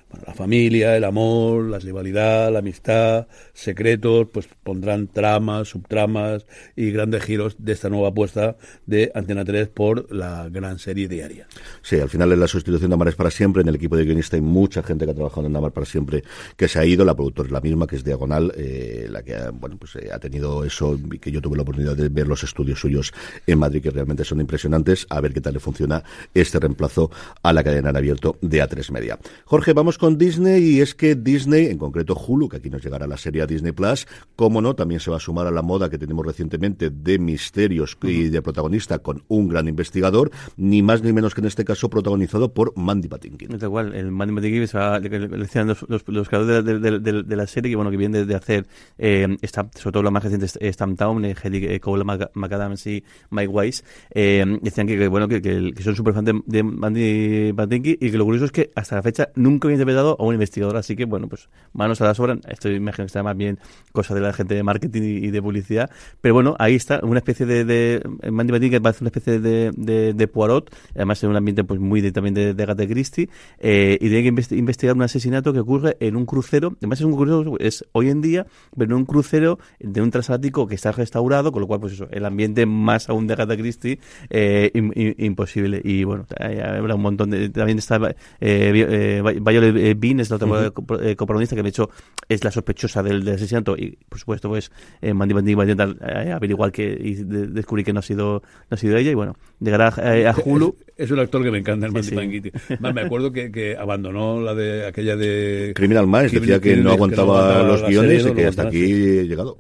[0.10, 6.90] Bueno, la familia, el amor, la rivalidad, la amistad, secretos, pues pondrán tramas, subtramas y
[6.92, 11.48] grandes giros de esta nueva apuesta de Antena 3 por la gran serie diaria.
[11.84, 13.62] Sí, al final es la sustitución de Amar es para siempre.
[13.62, 16.24] En el equipo de guionista hay mucha gente que ha trabajado en Amar para siempre
[16.58, 17.06] que se ha ido.
[17.06, 20.10] La productora es la misma, que es Diagonal, eh, la que ha, bueno, pues, eh,
[20.12, 23.14] ha tenido eso y que yo tuve la oportunidad de ver los estudios suyos
[23.46, 25.06] en Madrid, que realmente son impresionantes.
[25.12, 27.12] A ver qué tal le funciona este reemplazo
[27.44, 29.20] a la cadena en abierto de A3 Media.
[29.46, 33.06] Jorge, vamos con Disney y es que Disney, en concreto Hulu, que aquí nos llegará
[33.06, 35.90] la serie a Disney Plus, como no, también se va a sumar a la moda
[35.90, 41.14] que tenemos recientemente de misterios y de protagonista con un gran investigador, ni más ni
[41.14, 43.58] menos que en este caso protagonizado por Mandy Patinkin.
[43.58, 47.46] Da igual, el Mandy Patinkin se va- los, los, creadores de, de- de- de la
[47.48, 48.66] serie que bueno que vienen de, hacer
[48.98, 53.48] eh, esta, sobre todo la más reciente Stamptown, eh, Hedy eh, Cole McAdams y Mike
[53.50, 57.98] Weiss eh, decían que, que, bueno que, que, que son súper fan de, Mandy Patinkin
[58.00, 60.78] y que lo curioso es que hasta la fecha nunca había interpretado a un investigador
[60.78, 63.60] así que bueno pues manos a la sobra esto imagino que está más bien
[63.92, 65.90] cosa de la gente de marketing y, de publicidad.
[66.22, 69.72] Pero bueno ahí está una especie de, de Mandy Patinkin que parece una especie de,
[69.76, 73.30] de, de Poirot además en un ambiente pues muy de, también de, de Agatha Christie
[73.60, 76.76] eh, y tiene que investi- investigar un asesinato que ocurre en un crucero.
[76.78, 78.46] Además es un crucero es hoy en día
[78.78, 82.08] pero en un crucero de un transatlántico que está restaurado con lo cual pues eso
[82.12, 84.00] el ambiente más aún de Agatha Christie
[84.30, 85.82] eh, im- im- imposible.
[85.84, 87.98] Y bueno habrá un montón de también está
[88.40, 91.90] eh, eh, Vi- Violet eh, Bean es la otra co- eh, coprotagonista que de hecho
[92.28, 93.76] es la sospechosa del, del asesinato.
[93.78, 97.48] Y por supuesto pues eh, Mandy Patinkin va a intentar eh, averiguar que y de-
[97.48, 99.12] descubrir que no ha sido no ha sido ella.
[99.12, 102.52] Y bueno llegará eh, a Hulu Es, un actor que me encanta, el Mandy Sí.
[102.80, 106.84] Más, me acuerdo que, que abandonó la de aquella de Criminal Minds decía que Criminal-
[106.84, 109.58] no aguantaba aguantaba los guiones serie, y que hasta aquí he llegado.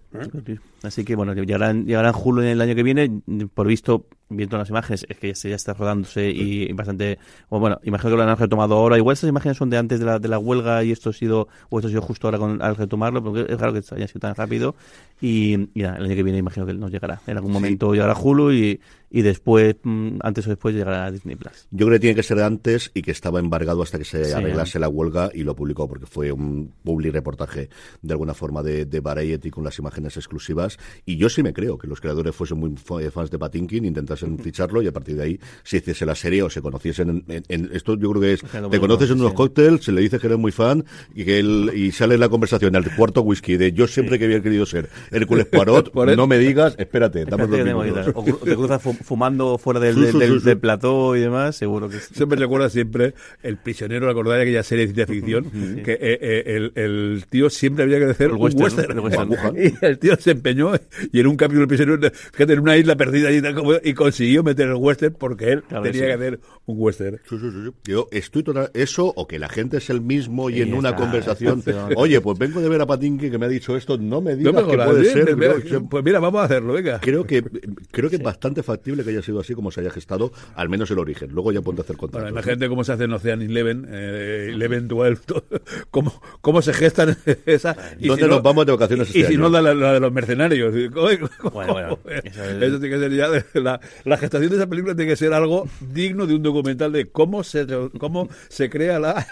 [0.84, 3.12] Así que bueno, llegarán, llegarán Hulu en el año que viene.
[3.54, 7.20] Por visto, viendo las imágenes, es que ya, se- ya está rodándose y bastante.
[7.50, 8.98] Bueno, imagino que lo han retomado ahora.
[8.98, 11.50] Igual esas imágenes son de antes de la, de la huelga y esto ha sido,
[11.70, 14.20] o esto ha sido justo ahora con, al retomarlo, porque es raro que haya sido
[14.22, 14.76] tan rápido.
[15.22, 17.20] Y, y nada, el año que viene imagino que nos llegará.
[17.28, 18.80] En algún momento llegará Hulu y,
[19.12, 21.68] y después, mm, antes o después, llegará a Disney Plus.
[21.72, 24.32] Yo creo que tiene que ser antes y que estaba embargado hasta que se Sí.
[24.34, 27.70] arreglase la huelga y lo publicó porque fue un public reportaje
[28.02, 31.78] de alguna forma de, de Variety con las imágenes exclusivas y yo sí me creo
[31.78, 35.24] que los creadores fuesen muy eh, fans de Patinkin, intentasen ficharlo y a partir de
[35.24, 38.34] ahí se hiciese la serie o se conociesen en, en- en- esto yo creo que
[38.34, 39.22] es Claro, te bueno, conoces en sí.
[39.22, 42.30] unos cócteles, se le dice que eres muy fan y que él y sale la
[42.30, 46.38] conversación al cuarto whisky de yo siempre que había querido ser Hércules Poirot, no me
[46.38, 48.12] digas, espérate, dame Espérate dos minutos.
[48.16, 52.14] O te cruzas fumando fuera del, del, del- plató y demás, seguro que sí.
[52.14, 55.46] Siempre recuerda siempre El prisionero, de aquella serie de ciencia ficción,
[55.84, 58.92] que eh, eh, el, el tío siempre había que hacer El un western, western.
[58.92, 59.56] el western.
[59.82, 60.72] Y el tío se empeñó
[61.12, 63.94] y en un capítulo del prisionero, fíjate, en una isla perdida y, tal como- y
[63.94, 66.08] consiguió meter el western porque él Claro que tenía sí.
[66.08, 67.18] que hacer un western.
[67.30, 67.72] Sí, sí, sí, sí.
[67.92, 70.96] Yo estoy total, eso o que la gente es el mismo y Sí, en una
[70.96, 71.64] conversación,
[71.96, 74.38] oye, pues vengo de ver a Patinkin que me ha dicho esto, no me No
[74.38, 75.64] digas me que puede bien, ser.
[75.66, 77.00] yo pues mira, vamos a hacerlo, venga.
[77.00, 77.44] creo que
[77.92, 80.90] creo que es bastante factible que haya sido así como se haya gestado, al menos
[80.92, 81.32] el origen.
[81.32, 82.32] Luego ya ponte a hacer Bueno, contratos.
[82.32, 85.44] imagínate cómo se hace en Ocean Eleven, eh, Eleven 12, todo,
[85.92, 87.78] cómo, cómo se gestan esas.
[88.00, 89.50] y ¿Dónde si nos no- vamos de vacaciones Y este si año?
[89.50, 90.74] no, la, la- de los mercenarios.
[90.92, 93.30] Bueno, bueno, eso, eso es- tiene que ser ya.
[93.30, 96.92] de- la, la gestación de esa película tiene que ser algo digno de un documental
[96.92, 97.66] de cómo se,
[98.00, 99.28] cómo se crea la.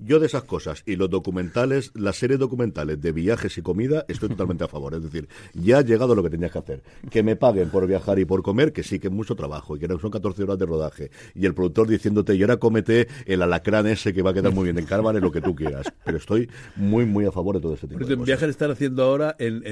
[0.00, 4.28] Yo de esas cosas y los documentales, las series documentales de viajes y comida, estoy
[4.28, 4.94] totalmente a favor.
[4.94, 6.82] Es decir, ya ha llegado lo que tenías que hacer.
[7.10, 9.80] Que me paguen por viajar y por comer, que sí que es mucho trabajo y
[9.80, 11.10] que son 14 horas de rodaje.
[11.34, 14.64] Y el productor diciéndote, y ahora cómete el alacrán ese que va a quedar muy
[14.64, 15.86] bien en Cármane, lo que tú quieras.
[16.04, 18.26] Pero estoy muy, muy a favor de todo ese tipo de cosas.
[18.26, 19.62] Viajes están haciendo ahora en,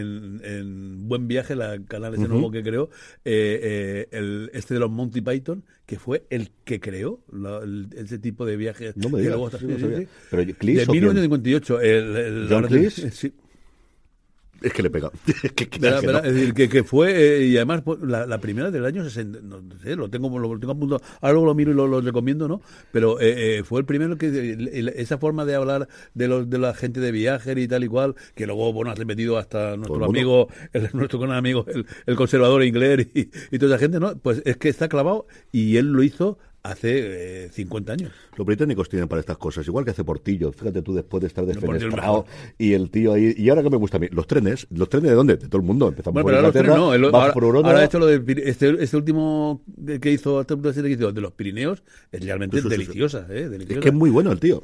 [0.43, 2.91] en, Buen Viaje, la canal ese nuevo que creó,
[3.25, 7.21] eh, eh, el, este de los Monty Python, que fue el que creó
[7.97, 8.97] ese tipo de viajes.
[8.97, 9.39] No me digas,
[10.31, 11.81] Pero de 1958.
[11.81, 13.33] El, el, ¿John Cleese?
[14.63, 15.11] Es que le pega.
[15.27, 19.41] es decir, que, que fue, eh, y además pues, la, la, primera del año 60,
[19.43, 22.01] no sé, lo tengo, lo, tengo a punto, ahora luego lo miro y lo, lo
[22.01, 22.63] recomiendo, ¿no?
[22.91, 26.75] Pero eh, eh, fue el primero que, esa forma de hablar de los de la
[26.75, 30.49] gente de viaje y tal y cual, que luego, bueno, ha repetido hasta nuestro amigo,
[30.73, 34.17] el, nuestro con amigo, el, el conservador inglés y, y toda esa gente, ¿no?
[34.17, 36.39] Pues es que está clavado y él lo hizo
[36.71, 38.13] hace eh, 50 años.
[38.37, 40.53] Los británicos tienen para estas cosas, igual que hace Portillo.
[40.53, 42.27] Fíjate tú después de estar defenestrado
[42.59, 43.35] y el tío ahí.
[43.37, 45.37] Y ahora que me gusta a mí, los trenes, ¿los trenes de dónde?
[45.37, 45.89] De todo el mundo.
[45.89, 47.69] Empezamos por Inglaterra, no, ahora, por Europa.
[47.69, 49.63] Ahora hecho lo de este, este último
[50.01, 53.49] que hizo, este que hizo de los Pirineos es realmente deliciosa, ¿eh?
[53.49, 53.79] deliciosa.
[53.79, 54.63] Es que es muy bueno el tío.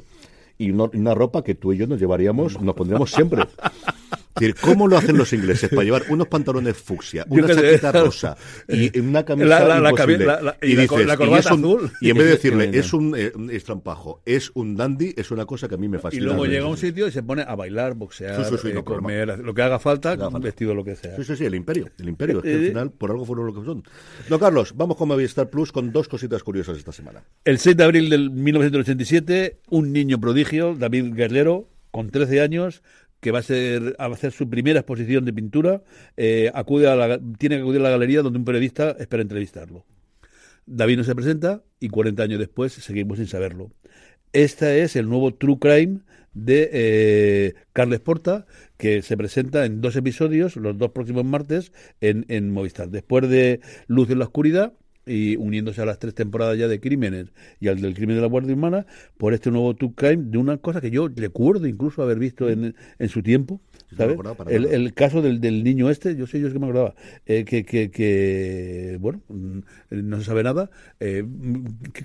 [0.57, 3.43] Y una ropa que tú y yo nos llevaríamos, nos pondríamos siempre.
[4.35, 8.99] decir, ¿cómo lo hacen los ingleses para llevar unos pantalones fucsia, una chaqueta rosa y
[8.99, 10.27] una camisa la, imposible?
[10.61, 11.91] y, dices, la corbata azul.
[12.01, 15.67] Y en vez de decirle, es un eh, estrampajo, es un dandy, es una cosa
[15.67, 16.23] que a mí me fascina.
[16.23, 19.53] Y luego llega a un sitio y se pone a bailar, boxear, eh, comer, lo
[19.53, 21.15] que haga falta, un vestido lo que sea.
[21.15, 23.53] Sí, sí, sí, el imperio, el imperio, es que al final por algo fueron lo
[23.53, 23.83] que son.
[24.29, 27.23] No, Carlos, vamos con Movistar Plus con dos cositas curiosas esta semana.
[27.45, 32.81] El 6 de abril del 1987, un niño prodigio, David Guerrero, con 13 años,
[33.23, 35.81] que va a, ser, a hacer su primera exposición de pintura,
[36.17, 39.85] eh, acude a la, tiene que acudir a la galería donde un periodista espera entrevistarlo.
[40.65, 43.71] David no se presenta y 40 años después seguimos sin saberlo.
[44.33, 46.01] Este es el nuevo True Crime
[46.33, 48.45] de eh, Carles Porta,
[48.77, 52.89] que se presenta en dos episodios, los dos próximos martes, en, en Movistar.
[52.89, 54.73] Después de Luz en la Oscuridad,
[55.05, 57.27] y uniéndose a las tres temporadas ya de Crímenes
[57.59, 58.85] y al del crimen de la Guardia Humana
[59.17, 62.75] por este nuevo True Crime de una cosa que yo recuerdo incluso haber visto en,
[62.99, 63.59] en su tiempo
[64.47, 67.45] el, el, caso del, del, niño este, yo sé, yo es que me acordaba, eh,
[67.45, 70.69] que, que, que, bueno, mm, no se sabe nada.
[70.99, 71.23] Eh,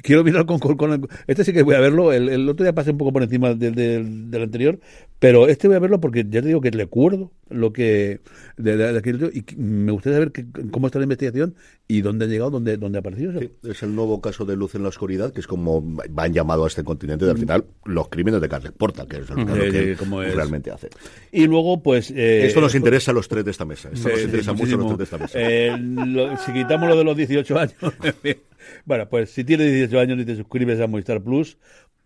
[0.02, 2.12] quiero mirar con, con, Este sí que voy a verlo.
[2.12, 4.78] El, el otro día pasé un poco por encima del, del, anterior,
[5.18, 8.20] pero este voy a verlo porque ya te digo que recuerdo lo que.
[8.56, 10.32] De, de, y me gustaría saber
[10.70, 11.54] cómo está la investigación
[11.88, 13.50] y dónde ha llegado, dónde, dónde ha aparecido eso.
[13.64, 16.68] es el nuevo caso de Luz en la Oscuridad, que es como van llamado a
[16.68, 19.96] este continente, y al final, los crímenes de Carles Porta, que es el caso que
[20.34, 20.90] realmente hace.
[21.32, 22.10] Y luego pues...
[22.10, 23.88] Eh, Esto nos interesa a los tres de esta mesa.
[23.92, 25.38] Esto nos interesa mucho a los tres de esta mesa.
[25.40, 27.74] Eh, si quitamos lo de los 18 años...
[28.84, 31.56] bueno, pues si tienes 18 años y te suscribes a Movistar Plus,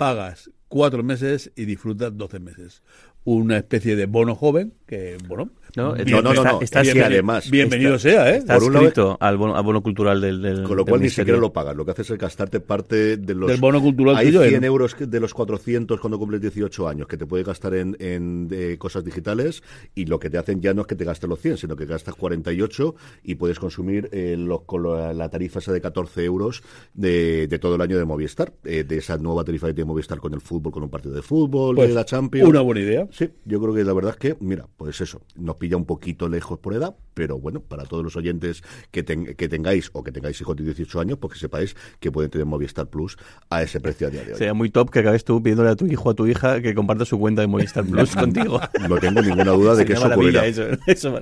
[0.03, 2.83] pagas cuatro meses y disfrutas 12 meses.
[3.23, 7.51] Una especie de bono joven que, bueno, no, no, no, no, está, además.
[7.51, 8.39] Bienvenido sea, ¿eh?
[8.39, 11.39] Está Por inscrito al bono, al bono cultural del, del Con lo cual ni siquiera
[11.39, 11.77] lo pagas.
[11.77, 13.51] Lo que haces es gastarte parte de los.
[13.51, 17.27] Del bono cultural Hay 100 euros de los 400 cuando cumples 18 años que te
[17.27, 19.63] puedes gastar en, en cosas digitales
[19.95, 21.87] y lo que te hacen ya no es que te gastes los 100, sino que
[21.87, 26.63] gastas 48 y puedes consumir eh, los, con la tarifa esa de 14 euros
[26.95, 28.53] de, de todo el año de Movistar.
[28.65, 31.77] Eh, de esa nueva tarifa de Movistar con el fútbol, con un partido de fútbol,
[31.77, 32.49] pues, de la Champions.
[32.49, 33.09] Una buena idea.
[33.11, 36.29] Sí, yo creo que la verdad es que, mira, pues eso, nos pilla un poquito
[36.29, 40.41] lejos por edad, pero bueno, para todos los oyentes que, que tengáis o que tengáis
[40.41, 43.17] hijos de 18 años, pues que sepáis que pueden tener Movistar Plus
[43.49, 44.39] a ese precio a día de hoy.
[44.39, 46.75] Sería muy top que acabes tú pidiéndole a tu hijo o a tu hija que
[46.75, 48.61] comparta su cuenta de Movistar Plus contigo.
[48.89, 50.47] No tengo ninguna duda de que eso ocurrirá.
[50.47, 51.21] Eso, eso,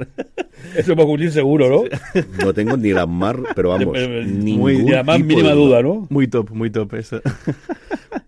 [0.75, 2.23] eso va a ocurrir seguro, ¿no?
[2.43, 3.95] No tengo ni la más, pero vamos,
[4.27, 6.07] muy, ni la más mínima duda, ¿no?
[6.09, 7.21] Muy top, muy top eso.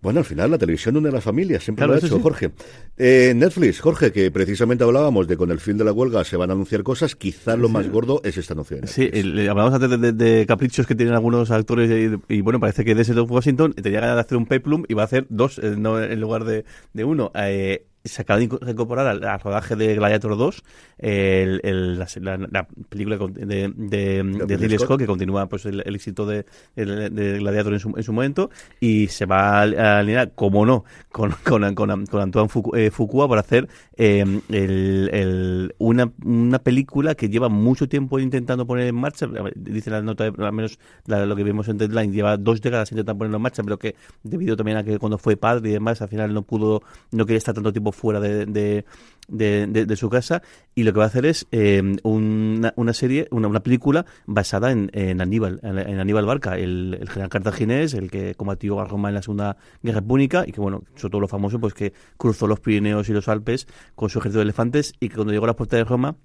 [0.02, 2.50] Bueno, al final la televisión une a la familia, siempre lo ha hecho, Jorge.
[2.98, 6.50] Eh, Netflix, Jorge, que precisamente hablábamos de con el fin de la huelga se van
[6.50, 8.88] a anunciar cosas, quizás lo más gordo es esta noción.
[8.88, 9.08] Sí,
[9.48, 13.74] hablamos antes de, caprichos que tienen algunos actores y, bueno, parece que Desert of Washington
[13.74, 16.64] tenía ganas de hacer un peplum y va a hacer dos eh, en lugar de,
[16.92, 17.30] de uno.
[17.36, 20.64] Eh, se acaba de incorporar al, rodaje de Gladiator 2
[20.98, 24.98] el, el, la, película de, de, de Ridley Scott.
[24.98, 29.26] que continúa pues el, éxito de, de, Gladiator en su, en su momento y se
[29.26, 34.24] va a alinear, como no, con, con, con, con Antoine eh, Fuqua para hacer eh,
[34.48, 40.24] el, una, una película que lleva mucho tiempo intentando poner en marcha, dice la nota,
[40.24, 43.78] al menos lo que vimos en Deadline, lleva dos décadas intentando ponerlo en marcha, pero
[43.78, 47.26] que debido también a que cuando fue padre y demás, al final no pudo, no
[47.26, 48.84] quería estar tanto tiempo fuera de, de
[49.28, 50.42] de, su casa
[50.74, 54.90] y lo que va a hacer es eh, una, una, serie, una, película basada en,
[54.92, 59.14] en Aníbal, en, Aníbal Barca, el, el, general cartaginés, el que combatió a Roma en
[59.14, 62.60] la Segunda Guerra Púnica y que, bueno, sobre todo lo famoso, pues que cruzó los
[62.60, 65.56] Pirineos y los Alpes con su ejército de elefantes y que cuando llegó a la
[65.56, 66.16] puerta de Roma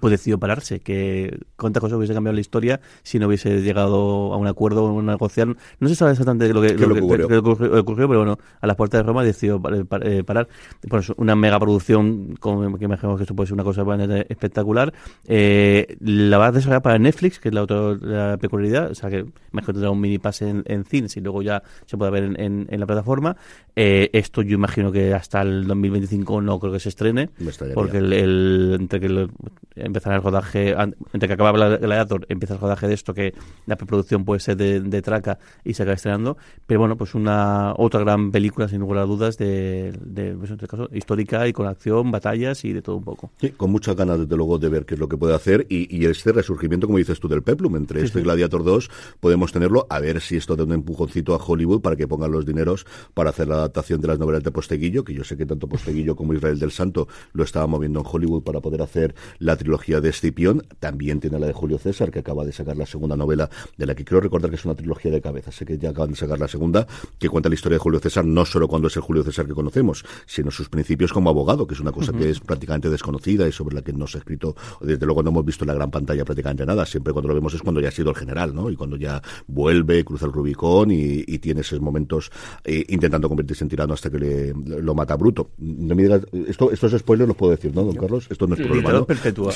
[0.00, 4.36] pues decidió pararse, que cuántas cosas hubiese cambiado la historia si no hubiese llegado a
[4.36, 5.56] un acuerdo o una negociación.
[5.80, 8.08] No se sabe exactamente lo que, lo que, ocurrió?
[8.08, 9.60] pero bueno, a las puertas de Roma decidió
[10.02, 10.48] eh, parar.
[10.88, 13.84] Pues una mega producción, como que imaginamos que esto puede ser una cosa
[14.28, 14.92] espectacular.
[15.26, 19.26] Eh, la va a desarrollar para Netflix, que es la otra peculiaridad, o sea que
[19.52, 22.66] mejor tendrá un mini pase en, en cines y luego ya se puede ver en,
[22.68, 23.36] en, la plataforma.
[23.74, 27.30] Eh, esto yo imagino que hasta el 2025 no creo que se estrene,
[27.74, 29.28] porque el, el entre que
[29.76, 30.74] empezar el rodaje,
[31.12, 33.34] entre que acaba el Gladiator, empieza el rodaje de esto, que
[33.66, 36.36] la preproducción puede ser de, traca y se acaba estrenando.
[36.66, 40.54] Pero bueno, pues una otra gran película, sin lugar a dudas, de, de pues en
[40.56, 43.30] este caso, histórica y con acción, batallas y de todo un poco.
[43.40, 45.94] Sí, con muchas ganas, desde luego, de ver qué es lo que puede hacer y,
[45.94, 50.00] y este resurgimiento, como dices tú, del Peplum, entre este Gladiator 2, podemos tenerlo, a
[50.00, 53.48] ver si esto da un empujoncito a Hollywood para que pongan los dineros para hacer
[53.48, 56.58] la adaptación de las novelas de Posteguillo, que yo sé que tanto Posteguillo como Israel
[56.58, 61.18] del Santo lo estaba moviendo en Hollywood para poder hacer la trilogía de Escipión, también
[61.18, 64.04] tiene la de Julio César, que acaba de sacar la segunda novela, de la que
[64.04, 65.50] quiero recordar que es una trilogía de cabeza.
[65.50, 66.86] Sé que ya acaban de sacar la segunda,
[67.18, 69.54] que cuenta la historia de Julio César, no solo cuando es el Julio César que
[69.54, 73.50] conocemos, sino sus principios como abogado, que es una cosa que es prácticamente desconocida y
[73.50, 75.90] sobre la que no se ha escrito, desde luego no hemos visto en la gran
[75.90, 76.86] pantalla prácticamente nada.
[76.86, 78.70] Siempre cuando lo vemos es cuando ya ha sido el general, ¿no?
[78.70, 82.30] Y cuando ya vuelve, cruza el Rubicón y, tiene esos momentos
[82.64, 85.50] eh, intentando convertirse en tirano hasta que le, lo mata bruto.
[85.58, 88.26] No me digas, esto, estos spoilers los puedo decir, ¿no, don Carlos?
[88.30, 88.92] Esto no es problema.
[88.92, 89.06] ¿no?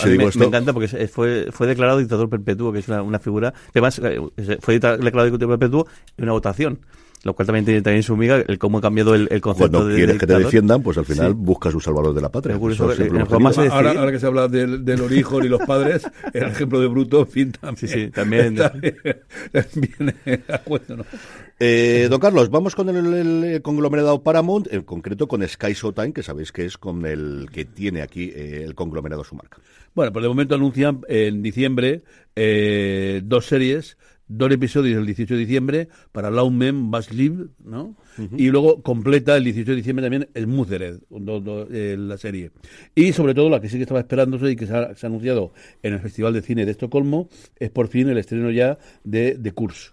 [0.07, 3.53] Me encanta porque fue, fue declarado dictador perpetuo, que es una, una figura.
[3.71, 4.21] Además, eh,
[4.61, 5.87] fue declarado dictador perpetuo
[6.17, 6.81] en una votación
[7.23, 9.95] lo cual también tiene también su miga el cómo ha cambiado el, el concepto Cuando
[9.95, 12.57] quieres que te defiendan, pues al final buscas un salvador de la patria.
[12.57, 17.27] ahora, ahora, que se habla del, del origen y los padres, el ejemplo de Bruto,
[17.27, 18.57] fin, también, sí, sí, también
[19.75, 21.05] viene a cuento, ¿no?
[21.59, 26.53] Eh, don Carlos, vamos con el, conglomerado Paramount, en concreto con Sky Showtime, que sabéis
[26.53, 29.59] que es con el que tiene aquí eh, el conglomerado su marca.
[29.95, 32.03] Bueno, pues de momento anuncian en diciembre
[32.37, 33.97] eh, dos series
[34.31, 37.97] dos episodios el 18 de diciembre para Lawmen Must Live, ¿no?
[38.37, 41.01] Y luego completa el 18 de diciembre también el Muthered,
[41.73, 42.53] eh, la serie.
[42.95, 45.95] Y sobre todo la que sí que estaba esperándose y que se ha, anunciado en
[45.95, 49.91] el Festival de Cine de Estocolmo es por fin el estreno ya de The Curse.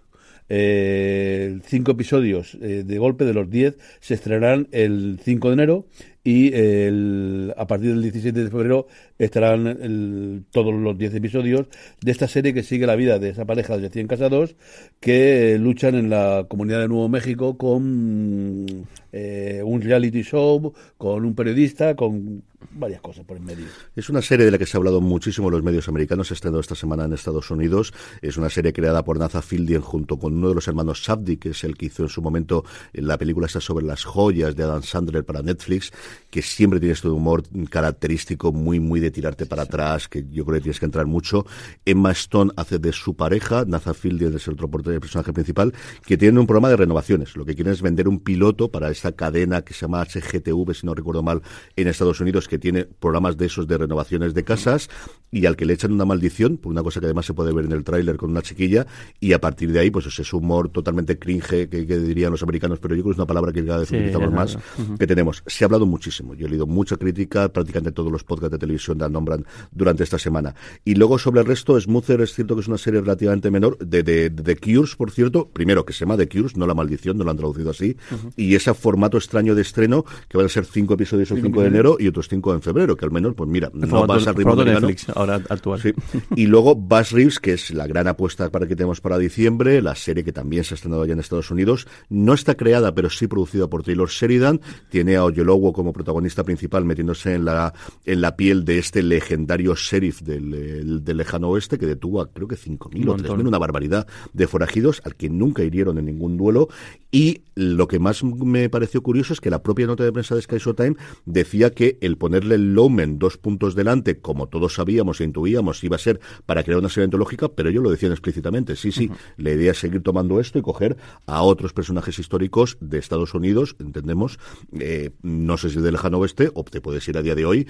[0.50, 5.86] Eh, cinco episodios eh, de golpe de los diez se estrenarán el 5 de enero
[6.28, 8.86] y el, a partir del 17 de febrero
[9.18, 11.68] estarán todos los 10 episodios
[12.02, 14.54] de esta serie que sigue la vida de esa pareja de 100 casados
[15.00, 18.66] que luchan en la comunidad de Nuevo México con
[19.12, 22.42] eh, un reality show, con un periodista, con
[22.72, 23.66] varias cosas por en medio.
[23.94, 26.34] Es una serie de la que se ha hablado muchísimo en los medios americanos, se
[26.34, 27.92] estrenó esta semana en Estados Unidos.
[28.20, 31.50] Es una serie creada por Nathan Fillion junto con uno de los hermanos Sabdi, que
[31.50, 34.82] es el que hizo en su momento la película esta sobre las joyas de Adam
[34.82, 35.92] Sandler para Netflix,
[36.30, 40.56] que siempre tiene este humor característico muy, muy de tirarte para atrás, que yo creo
[40.56, 41.46] que tienes que entrar mucho.
[41.84, 45.72] Emma Stone hace de su pareja, Nathan Fillion es el otro personaje principal,
[46.04, 47.36] que tiene un programa de renovaciones.
[47.36, 50.86] Lo que quieren es vender un piloto para esta cadena que se llama HGTV, si
[50.86, 51.42] no recuerdo mal,
[51.76, 54.88] en Estados Unidos, que tiene programas de esos de renovaciones de casas
[55.30, 57.66] y al que le echan una maldición, por una cosa que además se puede ver
[57.66, 58.86] en el tráiler con una chiquilla,
[59.20, 62.94] y a partir de ahí, pues ese humor totalmente cringe que, dirían los americanos, pero
[62.94, 64.58] yo creo que es una palabra que cada vez utilizamos más,
[64.98, 65.42] que tenemos.
[65.46, 68.98] Se ha hablado muchísimo, yo he leído mucha crítica, prácticamente todos los podcasts de televisión
[68.98, 70.54] la nombran durante esta semana.
[70.84, 74.02] Y luego sobre el resto, Smoother es cierto que es una serie relativamente menor, de,
[74.02, 77.30] de, Cures, por cierto, primero que se llama The Cures, no la maldición, no lo
[77.30, 77.96] han traducido así,
[78.36, 81.68] y ese formato extraño de estreno, que van a ser cinco episodios el 5 de
[81.68, 84.56] enero y otros cinco en febrero, que al menos, pues mira, no vas a ritmo
[84.56, 85.94] Netflix, ahora actual.
[86.34, 89.94] Y luego Bass Reeves, que es la gran apuesta para que tenemos para diciembre, la
[89.94, 93.26] serie que también se ha estrenado ya en Estados Unidos, no está creada, pero sí
[93.26, 97.74] producida por Taylor Sheridan, tiene a Oyelowo como protagonista principal metiéndose en la,
[98.06, 102.48] en la piel de este legendario sheriff del, del lejano oeste que detuvo a creo
[102.48, 106.68] que 5.000 o 3.000, una barbaridad de forajidos al que nunca hirieron en ningún duelo.
[107.10, 110.42] Y lo que más me pareció curioso es que la propia nota de prensa de
[110.42, 110.94] Sky Showtime
[111.26, 115.96] decía que el ponerle el Lowman dos puntos delante, como todos sabíamos e intuíamos, iba
[115.96, 118.76] a ser para crear una serie antológica, pero ellos lo decían explícitamente.
[118.76, 122.98] Sí, sí, la idea es seguir tomando esto y coger a otros personajes históricos de
[122.98, 124.38] Estados Unidos, entendemos,
[124.78, 127.44] eh, no sé si desde el lejano oeste, o te puedes ir a día de
[127.44, 127.66] hoy.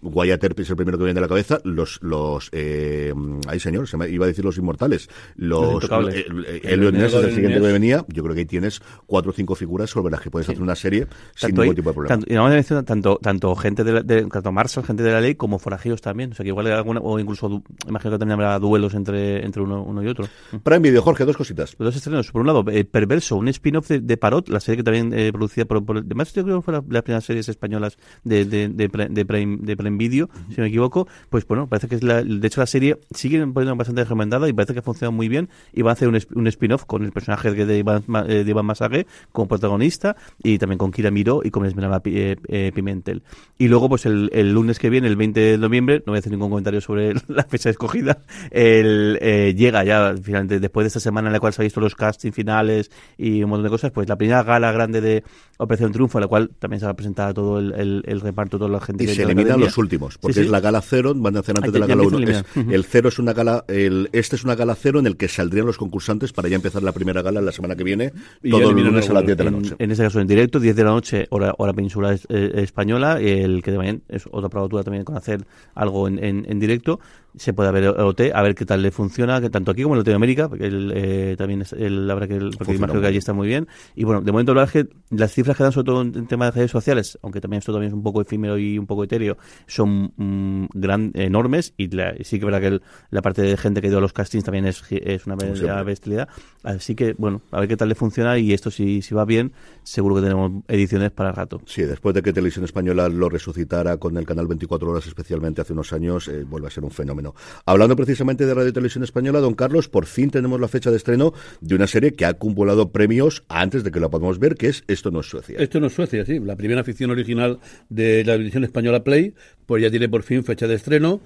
[0.00, 1.60] Wyatt Earp es el primero que viene de la cabeza.
[1.64, 3.12] Los, los, eh,
[3.48, 5.08] ay señor, se me iba a decir los inmortales.
[5.34, 8.04] Los, Los eh, Ness es el Elliot siguiente que venía.
[8.08, 10.74] Yo creo que ahí tienes cuatro o cinco figuras sobre las que puedes hacer una
[10.74, 12.08] serie sin ningún tipo de problema.
[12.26, 15.58] tanto, y tanto, tanto gente de, la- de- tanto Marshall, gente de la ley, como
[15.58, 16.32] forajidos también.
[16.32, 19.62] O sea que igual hay alguna, o incluso, imagino que también habrá duelos entre, entre
[19.62, 20.26] uno, uno y otro.
[20.62, 21.74] Prime Video, Jorge, dos cositas.
[21.78, 22.30] Los dos estrenos.
[22.30, 25.30] Por un lado, eh, Perverso, un spin-off de, de Parot, la serie que también eh,
[25.32, 28.68] producida por, por- Además, yo creo que fue la- las primeras series españolas de, de,
[28.68, 31.06] de, Pre- de Prime, de Prime Video, si no me equivoco.
[31.28, 32.22] Pues bueno, parece que es la.
[32.22, 35.48] De hecho, la serie sigue poniendo bastante recomendada y parece que funciona muy bien.
[35.72, 38.66] Y va a hacer un, un spin-off con el personaje de Iván, eh, de Iván
[38.66, 40.09] Masague como protagonista
[40.42, 43.22] y también con Kira Miró y con Esmeralda eh, eh, Pimentel.
[43.58, 46.20] Y luego, pues el, el lunes que viene, el 20 de noviembre, no voy a
[46.20, 48.18] hacer ningún comentario sobre la fecha escogida,
[48.50, 51.80] el, eh, llega ya, finalmente, después de esta semana en la cual se han visto
[51.80, 55.22] los castings finales y un montón de cosas, pues la primera gala grande de
[55.58, 58.58] Operación Triunfo, en la cual también se va a presentar todo el, el, el reparto,
[58.58, 60.46] toda la gente Y que se eliminan los últimos, porque Sí, sí.
[60.46, 62.26] es la gala cero, van a hacer antes Ah, de la gala empieza 1.
[62.26, 62.46] a eliminar.
[62.66, 62.74] Ujú.
[62.74, 65.66] El cero es una gala, el, este es una gala cero en el que saldrían
[65.66, 68.66] los concursantes para ya empezar la primera gala la semana que viene, Y todo el
[68.68, 69.26] eliminan lunes a las algunos.
[69.26, 69.74] 10 de la en, noche.
[69.78, 73.62] en caso en directo, 10 de la noche, hora, hora peninsular es- eh, española, el
[73.62, 75.44] que también es otra probatura también con hacer
[75.74, 77.00] algo en, en directo.
[77.36, 80.00] Se puede ver OT, a ver qué tal le funciona, que tanto aquí como en
[80.00, 83.18] Latinoamérica, porque el, eh, también es el, la verdad que, el, porque imagino que allí
[83.18, 83.68] está muy bien.
[83.94, 86.26] Y bueno, de momento la verdad es que las cifras que dan sobre todo en,
[86.26, 89.04] tema de redes sociales, aunque también esto también es un poco efímero y un poco
[89.04, 93.42] etéreo, son mm, gran, enormes y, la- sí que es verdad que el- la parte
[93.42, 95.36] de gente que a los castings también es, es una
[95.82, 96.28] bestialidad.
[96.62, 99.52] Así que, bueno, a ver qué tal le funciona y esto si, si va bien,
[99.82, 101.60] seguro que tenemos ediciones para el rato.
[101.66, 105.72] Sí, después de que Televisión Española lo resucitara con el canal 24 horas, especialmente hace
[105.72, 107.19] unos años, eh, vuelve a ser un fenómeno.
[107.66, 111.32] Hablando precisamente de Radio Televisión Española, don Carlos, por fin tenemos la fecha de estreno
[111.60, 114.84] de una serie que ha acumulado premios antes de que la podamos ver, que es
[114.88, 115.56] Esto no es Suecia.
[115.58, 116.38] Esto no es Suecia, sí.
[116.38, 117.58] La primera ficción original
[117.88, 119.34] de la televisión española Play,
[119.66, 121.20] pues ya tiene por fin fecha de estreno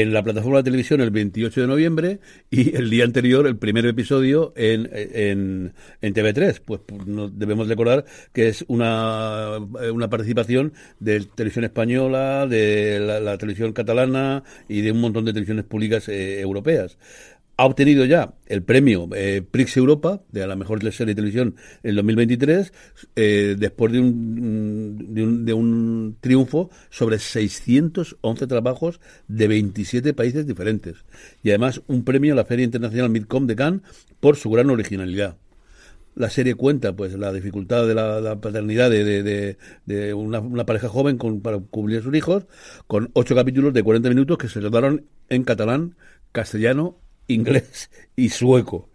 [0.00, 2.20] en la plataforma de televisión el 28 de noviembre
[2.50, 6.60] y el día anterior el primer episodio en, en, en TV3.
[6.64, 9.58] Pues, pues, no- debemos recordar que es una,
[9.92, 15.32] una participación de televisión española, de la, la televisión catalana y de un montón de
[15.32, 16.96] televisiones públicas eh, europeas
[17.62, 21.54] ha obtenido ya el premio eh, Prix Europa de la mejor serie de televisión
[21.84, 22.72] en 2023
[23.14, 30.44] eh, después de un, de, un, de un triunfo sobre 611 trabajos de 27 países
[30.44, 31.04] diferentes
[31.44, 33.82] y además un premio a la Feria Internacional Midcom de Cannes
[34.18, 35.36] por su gran originalidad.
[36.16, 41.60] La serie cuenta pues la dificultad de la, paternidad de, una pareja joven con, para
[41.60, 42.44] cubrir a sus hijos,
[42.88, 45.94] con ocho capítulos de 40 minutos que se rodaron en catalán,
[46.32, 46.98] castellano,
[47.32, 48.90] inglés y sueco.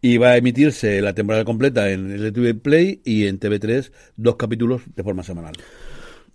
[0.00, 4.82] Y va a emitirse la temporada completa en LTV Play y en TV3 dos capítulos
[4.96, 5.54] de forma semanal.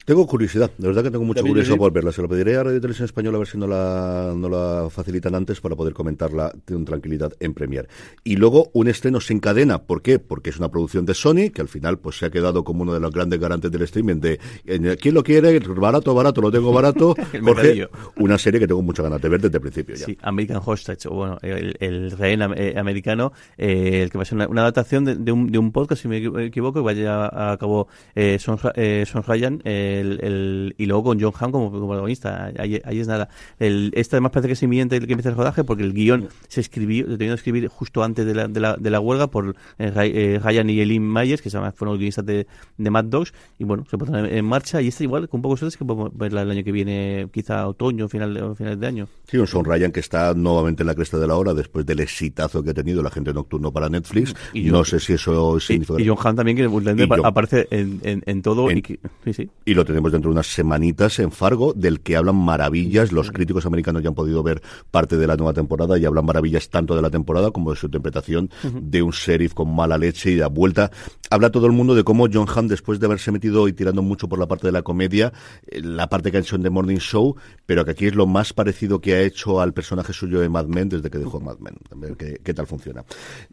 [0.08, 2.14] Tengo curiosidad, de verdad que tengo mucha curiosidad por verla.
[2.14, 5.36] Se lo pediré a Radio Televisión Española a ver si no la, no la facilitan
[5.36, 7.90] antes para poder comentarla con tranquilidad en Premier.
[8.24, 9.80] Y luego un estreno sin cadena.
[9.84, 10.18] ¿Por qué?
[10.18, 12.94] Porque es una producción de Sony, que al final pues se ha quedado como uno
[12.94, 15.60] de los grandes garantes del streaming de eh, ¿quién lo quiere?
[15.60, 17.14] Barato, barato, lo tengo barato.
[17.44, 20.06] Jorge, una serie que tengo muchas ganas de ver desde el principio ya.
[20.06, 24.26] Sí, American Hostage, o bueno, el, el rehén eh, americano, eh, el que va a
[24.26, 26.86] ser una, una adaptación de, de un, de un podcast, si me equi- equivoco, que
[26.86, 29.62] vaya a, cabo eh, Son, eh, Son Ryan,
[30.00, 32.52] el, el- y luego con John Hamm como, como protagonista.
[32.58, 33.30] Ahí, ahí es nada.
[33.60, 36.30] El, este además parece que es inminente el que empiece el rodaje, porque el guion
[36.48, 39.28] se escribió, se terminó de escribir justo antes de la, de la, de la huelga
[39.28, 43.06] por eh, eh, Ryan y Eileen Myers, que llama- fueron los guionistas de, de Mad
[43.06, 45.86] Dogs, y bueno, se pondrán en, en marcha, y este igual, con pocos suerte, que
[45.86, 49.08] podemos verla el año que viene, quizá otoño, final de, final de año.
[49.30, 52.00] Sí, un Son Ryan que está nuevamente en la cresta de la hora después del
[52.00, 54.34] exitazo que ha tenido la gente nocturno para Netflix.
[54.54, 56.02] Y no sé si eso Y, significa...
[56.02, 58.72] y John Hamm también, que Y aparece en, en, en todo.
[58.72, 59.50] Y que- sí, sí.
[59.66, 63.12] y lo tenemos dentro de unas semanitas en Fargo, del que hablan maravillas.
[63.12, 64.62] Los críticos americanos ya han podido ver
[64.92, 67.88] parte de la nueva temporada y hablan maravillas tanto de la temporada como de su
[67.88, 70.92] interpretación de un sheriff con mala leche y da vuelta.
[71.30, 74.28] Habla todo el mundo de cómo John Hamm, después de haberse metido y tirando mucho
[74.28, 75.32] por la parte de la comedia,
[75.68, 77.36] eh, la parte que ha hecho en The Morning Show,
[77.66, 80.68] pero que aquí es lo más parecido que ha hecho al personaje suyo de Mad
[80.68, 81.76] Men desde que dejó Mad Men.
[81.92, 83.04] A ver qué, qué tal funciona.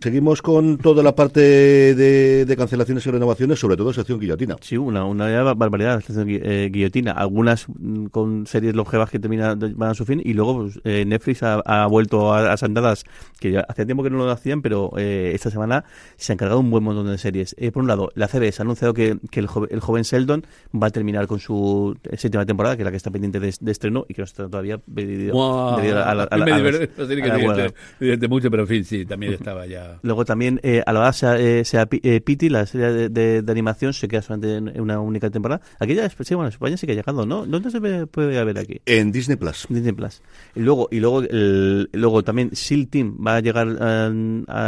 [0.01, 4.57] Seguimos con toda la parte de, de cancelaciones y renovaciones, sobre todo sección guillotina.
[4.61, 7.13] Sí, una, una barbaridad, eh, guillotina.
[7.13, 11.05] Algunas mm, con series longevas que terminan van a su fin y luego pues, eh,
[11.05, 13.05] Netflix ha, ha vuelto a, a sandadas
[13.41, 15.85] que hacía tiempo que no lo hacían, pero eh, esta semana
[16.17, 17.55] se han cargado un buen montón de series.
[17.59, 20.45] eh, por un lado, la CBS ha anunciado que, que el, joven, el, joven, Sheldon
[20.75, 23.73] va a terminar con su séptima temporada, que es la que está pendiente de, de
[23.73, 25.79] estreno y que no está todavía debido, wow.
[25.79, 25.83] a,
[26.15, 29.99] la, a, la, mucho, pero en fin, sí, también estaba ya.
[30.03, 33.43] Luego también, eh, a la base sea, eh, sea eh, Pity, la serie de, de,
[33.43, 35.61] de, animación, se queda solamente en una única temporada.
[35.79, 37.47] Aquí ya, sí, bueno, España sigue llegando, ¿no?
[37.47, 38.81] ¿Dónde se puede ver aquí?
[38.87, 39.67] En Disney Plus.
[39.69, 40.23] Disney Plus.
[40.55, 44.13] Y luego, y luego, el, luego también SEAL Team va a llegar a,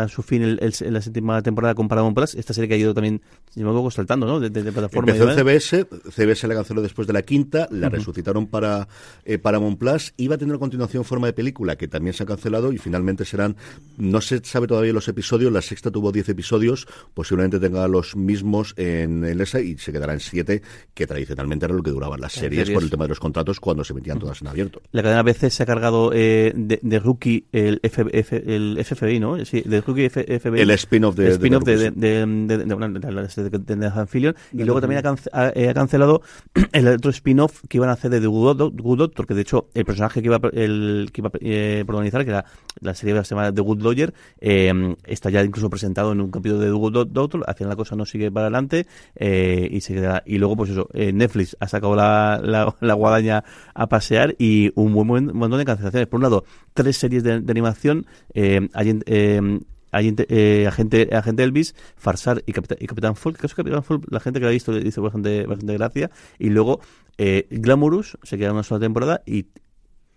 [0.02, 2.34] a su fin el, el, la séptima temporada con Paramount Plus.
[2.34, 3.20] Esta serie que ha ido también,
[3.50, 4.40] si me saltando, ¿no?
[4.40, 5.12] De, de, de plataforma.
[5.12, 7.94] Empezó en CBS, CBS la canceló después de la quinta, la uh -huh.
[7.94, 8.88] resucitaron para
[9.24, 10.14] eh, Paramount Plus.
[10.16, 13.24] Iba a tener a continuación forma de película, que también se ha cancelado y finalmente
[13.24, 13.56] serán,
[13.98, 18.74] no se sabe todavía los episodios, la sexta tuvo 10 episodios, posiblemente tenga los mismos
[18.76, 20.62] en, en esa y se quedará en 7,
[20.94, 23.60] que tradicionalmente era lo que duraban las series, series, por el tema de los contratos
[23.60, 24.82] cuando se metían todas en abierto.
[24.92, 29.20] La cadena ABC se ha cargado eh, de, de, Rookie el, F, F, el FFI,
[29.20, 29.44] ¿no?
[29.44, 30.60] Sí, de Rookie F, FBI.
[30.60, 34.34] El spin-off de, spin de, de, de, de, Amphibian.
[34.52, 36.22] Y luego también ha, cance, ha, ha, cancelado
[36.72, 39.42] el otro spin-off que iban a hacer de The Good Doctor, Good Doctor, que de
[39.42, 42.44] hecho el personaje que iba, el, que iba eh, protagonizar, que era
[42.80, 46.30] la serie que se llama The Good Lawyer, eh, está ya incluso presentado en un
[46.30, 47.44] capítulo de The Good Doctor.
[47.46, 50.22] Al final la cosa no sigue para adelante eh, y se queda.
[50.26, 53.44] Y luego, pues eso, eh, Netflix ha sacado la, la, guadaña
[53.74, 56.08] a pasear y un buen, buen montón de cancelaciones.
[56.08, 56.44] Por un lado,
[56.74, 58.06] tres series de, animación.
[58.34, 59.60] Eh, hay, eh,
[59.92, 64.38] hay eh, agente, agente Elvis, Farsar y Capitán, y Capitán Folk, Capitán Folk, la gente
[64.38, 66.80] que lo ha visto le dice bastante, bastante gracia, y luego
[67.18, 69.46] eh, Glamorous se queda una sola temporada y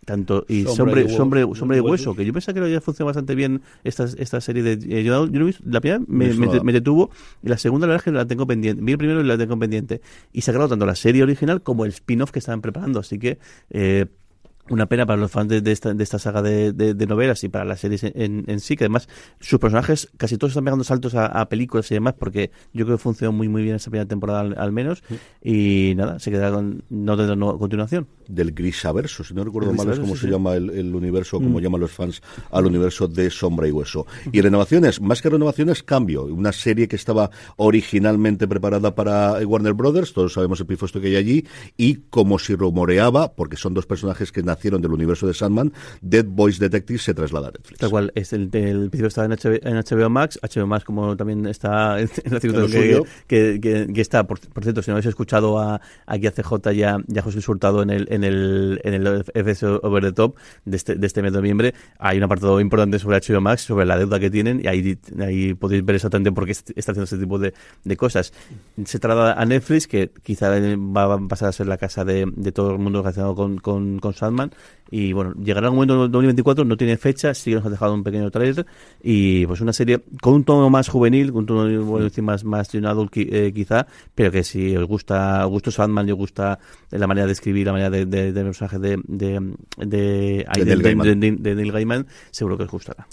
[0.10, 3.36] tanto y Sombra, y, Sombra, Sombra y Hueso, que yo pensaba que ya funcionado bastante
[3.36, 7.12] bien esta, esta serie de eh, yo, yo, la primera me, me, me, detuvo
[7.44, 9.38] y la segunda la verdad es que la tengo pendiente vi el primero y la
[9.38, 10.02] tengo pendiente
[10.34, 13.38] y se ha tanto la serie original como el spin-off que estaban preparando así que
[13.70, 14.08] eh,
[14.70, 17.44] una pena para los fans de, de, esta, de esta, saga de, de, de, novelas
[17.44, 19.08] y para las series en, en, sí, que además
[19.40, 22.98] sus personajes casi todos están pegando saltos a, a, películas y demás, porque yo creo
[22.98, 25.04] que funcionó muy muy bien esa primera temporada al, al menos,
[25.44, 28.08] y nada, se queda con no tendrá no, continuación.
[28.30, 30.32] Del Grisaverso, si no recuerdo mal, es como sí, se sí.
[30.32, 31.62] llama el, el universo, como mm.
[31.62, 32.22] llaman los fans
[32.52, 34.06] al universo de Sombra y Hueso.
[34.32, 36.26] Y renovaciones, más que renovaciones, cambio.
[36.26, 41.16] Una serie que estaba originalmente preparada para Warner Brothers, todos sabemos el pifosto que hay
[41.16, 45.74] allí, y como si rumoreaba, porque son dos personajes que nacieron del universo de Sandman,
[46.02, 47.80] Dead Boys Detective se traslada a Netflix.
[47.80, 51.46] Tal cual, es el, el está en HBO, en HBO, Max, HBO Max como también
[51.46, 55.08] está en la circunstancia que, que, que, que, está, por, por, cierto, si no habéis
[55.08, 58.82] escuchado a, aquí a CJ y a, y a José Surtado en el, en el,
[58.84, 62.24] en el FS Over the Top de este, de este mes de noviembre, hay un
[62.24, 65.96] apartado importante sobre HBO Max, sobre la deuda que tienen, y ahí, ahí podéis ver
[65.96, 67.54] exactamente por qué está haciendo este tipo de,
[67.84, 68.34] de cosas.
[68.86, 72.52] Se trata a Netflix, que quizá va a pasar a ser la casa de, de
[72.52, 74.52] todo el mundo relacionado con, con, con Sandman,
[74.92, 77.94] y bueno, llegará un momento en 2024, no tiene fecha, sí que nos ha dejado
[77.94, 78.66] un pequeño trailer
[79.04, 82.44] y pues una serie con un tono más juvenil, con un tono bueno, decir, más,
[82.44, 86.60] más adult eh, quizá, pero que si os gusta, os gusta Sandman y os gusta
[86.90, 89.40] la manera de escribir, la manera de, de, de personaje de, de,
[91.40, 93.08] de Neil Gaiman, seguro que os gustará.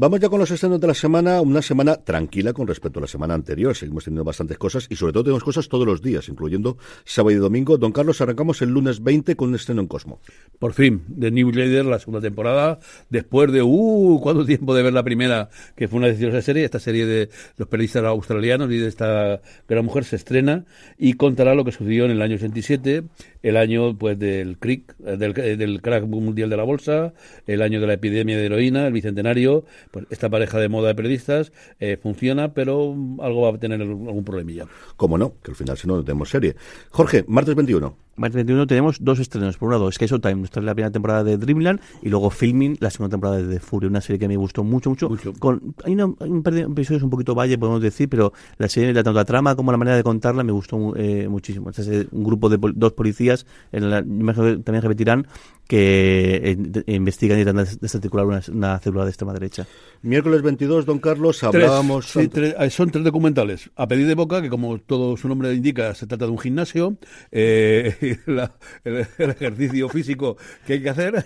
[0.00, 3.08] Vamos ya con los estrenos de la semana, una semana tranquila con respecto a la
[3.08, 6.78] semana anterior, seguimos teniendo bastantes cosas y sobre todo tenemos cosas todos los días, incluyendo
[7.04, 7.78] sábado y domingo.
[7.78, 10.20] Don Carlos, arrancamos el lunes 20 con un estreno en Cosmo.
[10.60, 12.78] Por fin, de New Leader, la segunda temporada,
[13.10, 16.78] después de, uh, cuánto tiempo de ver la primera, que fue una deliciosa serie, esta
[16.78, 20.64] serie de los periodistas australianos y de esta gran mujer se estrena
[20.96, 23.02] y contará lo que sucedió en el año 87,
[23.42, 27.14] el año pues del cric, del, del crack mundial de la bolsa,
[27.48, 30.94] el año de la epidemia de heroína, el bicentenario, pues esta pareja de moda de
[30.94, 34.66] periodistas eh, funciona, pero algo va a tener algún problemilla.
[34.96, 36.56] Como no, que al final si no, no tenemos serie.
[36.90, 38.07] Jorge, martes 21.
[38.18, 39.56] Martes 21 tenemos dos estrenos.
[39.56, 42.76] Por un lado, Sky Time, esta es la primera temporada de Dreamland, y luego Filming,
[42.80, 45.08] la segunda temporada de The Fury, una serie que me gustó mucho, mucho.
[45.08, 45.32] mucho.
[45.34, 48.68] Con, hay, una, hay un par de episodios un poquito valle, podemos decir, pero la
[48.68, 51.70] serie, tanto la trama como la manera de contarla, me gustó eh, muchísimo.
[51.70, 55.26] Este es un grupo de dos policías, en la, también repetirán,
[55.68, 56.56] que
[56.86, 59.66] eh, investigan y tratan de desarticular una, una, célula de extrema derecha.
[60.00, 62.10] Miércoles 22, don Carlos, hablábamos...
[62.10, 63.70] Tres, sí, tres, eh, son tres documentales.
[63.76, 66.96] A pedir de boca, que como todo su nombre indica, se trata de un gimnasio,
[67.30, 68.52] eh, la,
[68.84, 70.36] el, ejercicio físico
[70.66, 71.24] que hay que hacer.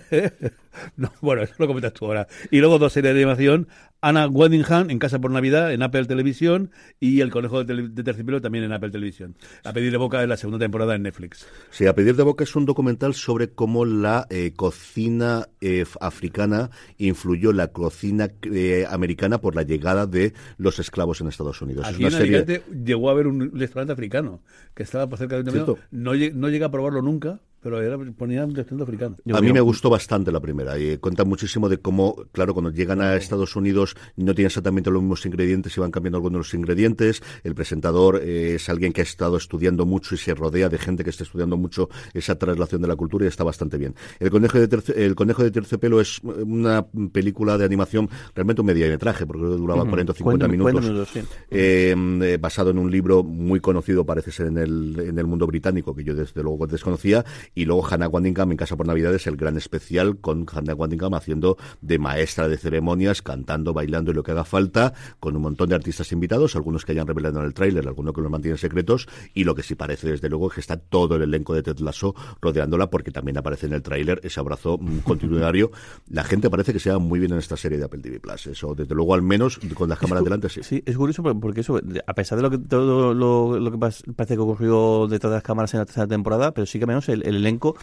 [0.97, 2.27] no, bueno, eso lo comentas tú ahora.
[2.51, 3.67] Y luego dos series de animación,
[4.03, 8.41] Anna Weddingham en Casa por Navidad en Apple Televisión y El Conejo de, de Terciopelo
[8.41, 9.37] también en Apple Televisión.
[9.63, 11.47] A pedir de boca en la segunda temporada en Netflix.
[11.71, 16.69] Sí, A pedir de boca es un documental sobre cómo la eh, cocina eh, africana
[16.97, 21.85] influyó la cocina eh, americana por la llegada de los esclavos en Estados Unidos.
[21.87, 22.63] Aquí es una en serie...
[22.83, 24.41] llegó a haber un restaurante africano
[24.73, 28.45] que estaba por cerca de un no, no llega a probarlo nunca pero era, ponía
[28.45, 29.15] un acento africano.
[29.33, 33.01] a mí me gustó bastante la primera y cuenta muchísimo de cómo, claro, cuando llegan
[33.01, 36.53] a Estados Unidos no tienen exactamente los mismos ingredientes y van cambiando algunos de los
[36.53, 37.23] ingredientes.
[37.43, 41.03] El presentador eh, es alguien que ha estado estudiando mucho y se rodea de gente
[41.03, 43.95] que está estudiando mucho esa traslación de la cultura y está bastante bien.
[44.19, 49.25] El conejo de, el conejo de terciopelo es una película de animación realmente un mediometraje,
[49.25, 51.15] porque duraba 40 o 50 minutos,
[51.49, 55.47] eh, eh, basado en un libro muy conocido, parece ser en el, en el mundo
[55.47, 57.23] británico, que yo desde luego desconocía,
[57.55, 61.57] y luego Hannah Waddingham en Casa por Navidades, el gran especial con Hannah Waddingham haciendo
[61.81, 65.75] de maestra de ceremonias, cantando, bailando y lo que haga falta, con un montón de
[65.75, 69.43] artistas invitados, algunos que hayan revelado en el tráiler, algunos que los mantienen secretos, y
[69.43, 72.15] lo que sí parece desde luego es que está todo el elenco de Ted Lasso
[72.41, 75.71] rodeándola, porque también aparece en el tráiler ese abrazo mm, continuario.
[76.09, 78.47] La gente parece que se va muy bien en esta serie de Apple TV Plus,
[78.47, 80.61] eso desde luego al menos con las cámaras delante sí.
[80.63, 84.41] Sí, es curioso porque eso, a pesar de lo que todo lo, que parece que
[84.41, 87.42] ocurrió detrás de las cámaras en la tercera temporada, pero sí que menos el, el
[87.43, 87.75] elenco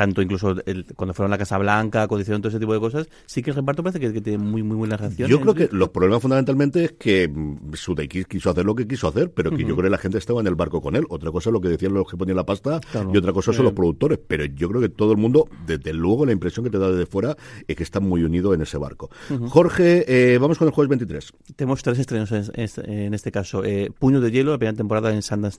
[0.00, 0.56] tanto incluso
[0.96, 3.56] cuando fueron a la Casa Blanca, condición, todo ese tipo de cosas, sí que el
[3.56, 5.28] reparto parece que, tiene muy muy buena reacción.
[5.28, 9.08] Yo creo que los problemas fundamentalmente es que mm, Sudeikis quiso hacer lo que quiso
[9.08, 11.04] hacer, pero que yo creo que la gente estaba en el barco con él.
[11.10, 12.80] Otra cosa es lo que decían los que ponían la pasta
[13.12, 14.18] y otra cosa son los productores.
[14.26, 17.04] Pero yo creo que todo el mundo, desde luego, la impresión que te da desde
[17.04, 17.36] fuera
[17.68, 19.10] es que está muy unido en ese barco.
[19.50, 21.30] Jorge, eh, vamos con el jueves 23.
[21.56, 23.64] Tenemos tres estrenos en, este caso.
[23.66, 25.58] Eh, Puño de Hielo, la primera temporada en Sundance,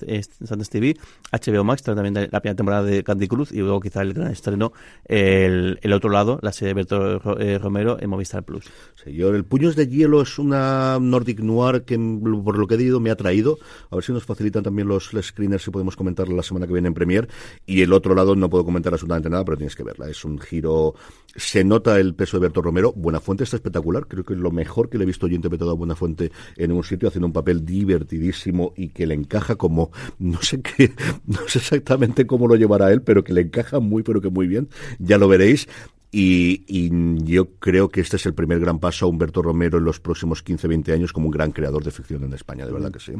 [0.71, 0.97] TV,
[1.31, 4.73] HBO Max, también la primera temporada de Candy Cruz y luego quizá el gran estrenó
[5.05, 8.65] el, el otro lado, la serie de Berto eh, Romero en Movistar Plus.
[9.03, 12.99] Señor, El Puños de Hielo es una Nordic Noir que, por lo que he dicho,
[12.99, 13.57] me ha traído.
[13.89, 16.87] A ver si nos facilitan también los, screeners si podemos comentarla la semana que viene
[16.87, 17.27] en Premier.
[17.65, 20.09] Y el otro lado no puedo comentar absolutamente nada, pero tienes que verla.
[20.09, 20.95] Es un giro.
[21.35, 22.93] Se nota el peso de Berto Romero.
[22.95, 24.07] Buenafuente está espectacular.
[24.07, 26.83] Creo que es lo mejor que le he visto yo interpretado a Buenafuente en un
[26.83, 29.91] sitio, haciendo un papel divertidísimo y que le encaja como.
[30.19, 30.93] No sé qué.
[31.25, 34.47] No sé exactamente cómo lo llevará él, pero que le encaja muy, pero que muy
[34.47, 34.67] bien.
[34.99, 35.69] Ya lo veréis.
[36.11, 36.89] Y,
[37.23, 40.43] yo creo que este es el primer gran paso a Humberto Romero en los próximos
[40.43, 43.13] 15-20 años como un gran creador de ficción en España, de verdad que sí.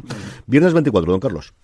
[0.46, 1.54] Viernes 24, don Carlos.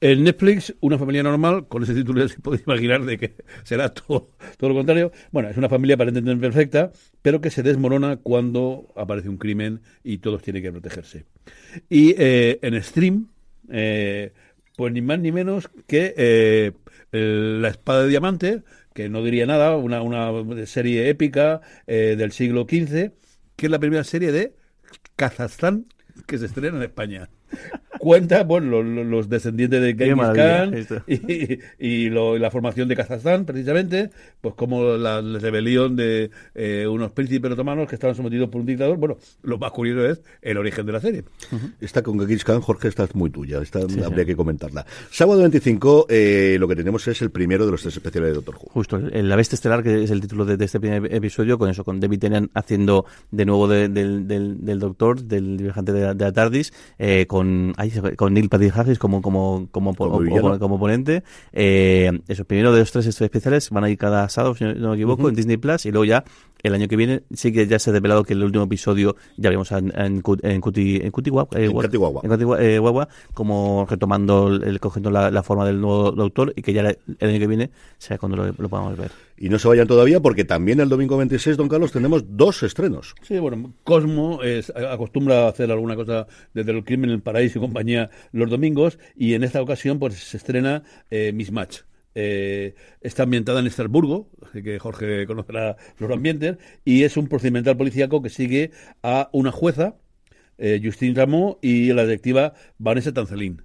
[0.00, 4.30] En Netflix, una familia normal, con ese título se puede imaginar de que será todo,
[4.56, 5.12] todo lo contrario.
[5.30, 10.18] Bueno, es una familia aparentemente perfecta, pero que se desmorona cuando aparece un crimen y
[10.18, 11.26] todos tienen que protegerse.
[11.90, 13.28] Y eh, en Stream,
[13.70, 14.32] eh,
[14.76, 16.72] pues ni más ni menos que eh,
[17.12, 18.62] La Espada de Diamante,
[18.94, 23.12] que no diría nada, una, una serie épica eh, del siglo XV,
[23.56, 24.56] que es la primera serie de
[25.16, 25.86] Kazajstán
[26.26, 27.30] que se estrena en España
[28.02, 30.74] cuenta bueno, los, descendientes de Genghis Khan
[31.78, 37.88] y, la formación de Kazajstán, precisamente, pues como la, rebelión de eh, unos príncipes otomanos
[37.88, 38.96] que estaban sometidos por un dictador.
[38.96, 41.22] Bueno, lo más curioso es el origen de la serie.
[41.80, 44.84] Esta con Genghis Khan, Jorge, esta es muy tuya, esta habría que comentarla.
[45.12, 48.56] Sábado 25, eh, lo que tenemos es el primero de los tres especiales de Doctor
[48.56, 48.68] Who.
[48.72, 51.84] Justo, el, La Bestia Estelar, que es el título de, este primer episodio, con eso,
[51.84, 57.26] con David Tennant haciendo de nuevo del, del, Doctor, del viajante de, la TARDIS, eh,
[57.28, 57.74] con
[58.16, 61.22] con Neil Patrick Harris como, como, como, como, ponente.
[61.52, 64.96] Eh, esos primeros de los tres especiales van a ir cada sábado, si no me
[64.96, 66.24] equivoco, en Disney Plus, y luego ya
[66.62, 69.50] el año que viene sí que ya se ha revelado que el último episodio ya
[69.50, 71.12] vemos en, en, en, Cuti, en,
[71.52, 72.80] eh,
[73.34, 77.46] como retomando, el, cogiendo la, forma del nuevo doctor y que ya el año que
[77.46, 79.10] viene sea cuando lo, lo podamos ver.
[79.42, 83.16] Y no se vayan todavía porque también el domingo 26, don Carlos, tenemos dos estrenos.
[83.22, 84.38] Sí, bueno, Cosmo
[84.88, 89.00] acostumbra a hacer alguna cosa desde el crimen en el paraíso y compañía los domingos
[89.16, 91.80] y en esta ocasión pues se estrena eh, Mismatch.
[92.14, 97.76] Eh, está ambientada en Estrasburgo, así que Jorge conocerá los ambientes, y es un procedimental
[97.76, 98.70] policíaco que sigue
[99.02, 99.96] a una jueza,
[100.56, 103.64] eh, Justine Ramón, y la detectiva Vanessa Tancelín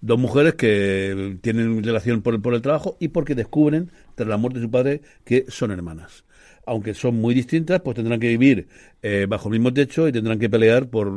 [0.00, 4.58] dos mujeres que tienen relación por, por el trabajo y porque descubren, tras la muerte
[4.58, 6.24] de su padre, que son hermanas
[6.68, 8.68] aunque son muy distintas, pues tendrán que vivir
[9.02, 11.10] eh, bajo el mismo techo y tendrán que pelear por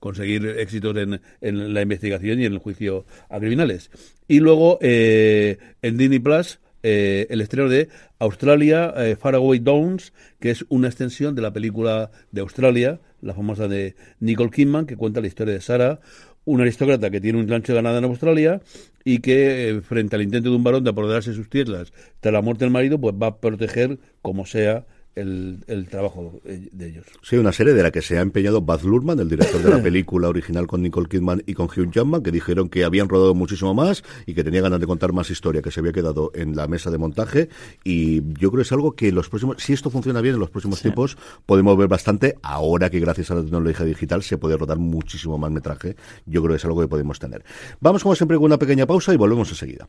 [0.00, 3.90] conseguir éxitos en, en, la investigación y en el juicio a criminales.
[4.28, 10.64] Y luego, eh, en Disney Plus, eh, el estreno de Australia Faraway Downs, que es
[10.70, 15.26] una extensión de la película de Australia, la famosa de Nicole Kidman, que cuenta la
[15.26, 16.00] historia de Sarah,
[16.48, 18.62] un aristócrata que tiene un rancho de ganado en Australia
[19.04, 22.32] y que eh, frente al intento de un varón de apoderarse de sus tierras tras
[22.32, 24.86] la muerte del marido, pues va a proteger como sea
[25.20, 27.06] el, trabajo de ellos.
[27.22, 29.82] Sí, una serie de la que se ha empeñado Baz Luhrmann, el director de la
[29.82, 33.74] película original con Nicole Kidman y con Hugh Jackman, que dijeron que habían rodado muchísimo
[33.74, 36.66] más y que tenía ganas de contar más historia, que se había quedado en la
[36.66, 37.48] mesa de montaje.
[37.84, 40.50] Y yo creo que es algo que los próximos, si esto funciona bien en los
[40.50, 41.16] próximos tiempos,
[41.46, 42.36] podemos ver bastante.
[42.42, 45.96] Ahora que gracias a la tecnología digital se puede rodar muchísimo más metraje,
[46.26, 47.44] yo creo que es algo que podemos tener.
[47.80, 49.88] Vamos como siempre con una pequeña pausa y volvemos enseguida.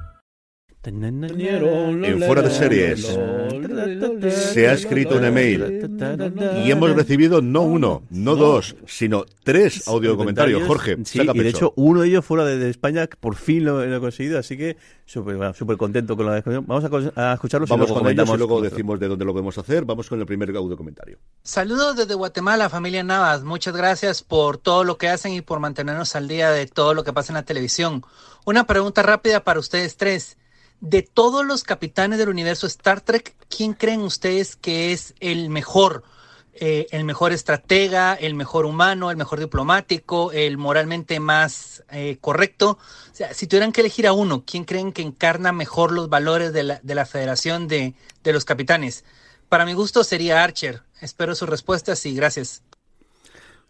[0.83, 3.19] En fuera de series
[4.31, 5.91] se ha escrito un email
[6.65, 10.63] y hemos recibido no uno, no dos, sino tres audio comentarios.
[10.65, 13.99] Jorge, sí, y de hecho uno de ellos fuera de, España, por fin lo, he
[13.99, 14.75] conseguido, así que
[15.05, 16.65] súper super contento con la discusión.
[16.65, 16.83] Vamos
[17.15, 19.85] a, escucharlos Vamos y luego con ellos y luego decimos de dónde lo podemos hacer.
[19.85, 21.19] Vamos con el primer audio comentario.
[21.43, 23.43] Saludos desde Guatemala, familia Navas.
[23.43, 27.03] Muchas gracias por todo lo que hacen y por mantenernos al día de todo lo
[27.03, 28.03] que pasa en la televisión.
[28.45, 30.37] Una pregunta rápida para ustedes tres.
[30.81, 36.03] De todos los capitanes del universo Star Trek, ¿quién creen ustedes que es el mejor?
[36.53, 42.79] Eh, el mejor estratega, el mejor humano, el mejor diplomático, el moralmente más eh, correcto.
[43.11, 46.51] O sea, si tuvieran que elegir a uno, ¿quién creen que encarna mejor los valores
[46.51, 49.05] de la, de la Federación de, de los Capitanes?
[49.49, 50.81] Para mi gusto sería Archer.
[50.99, 52.63] Espero sus respuestas y gracias.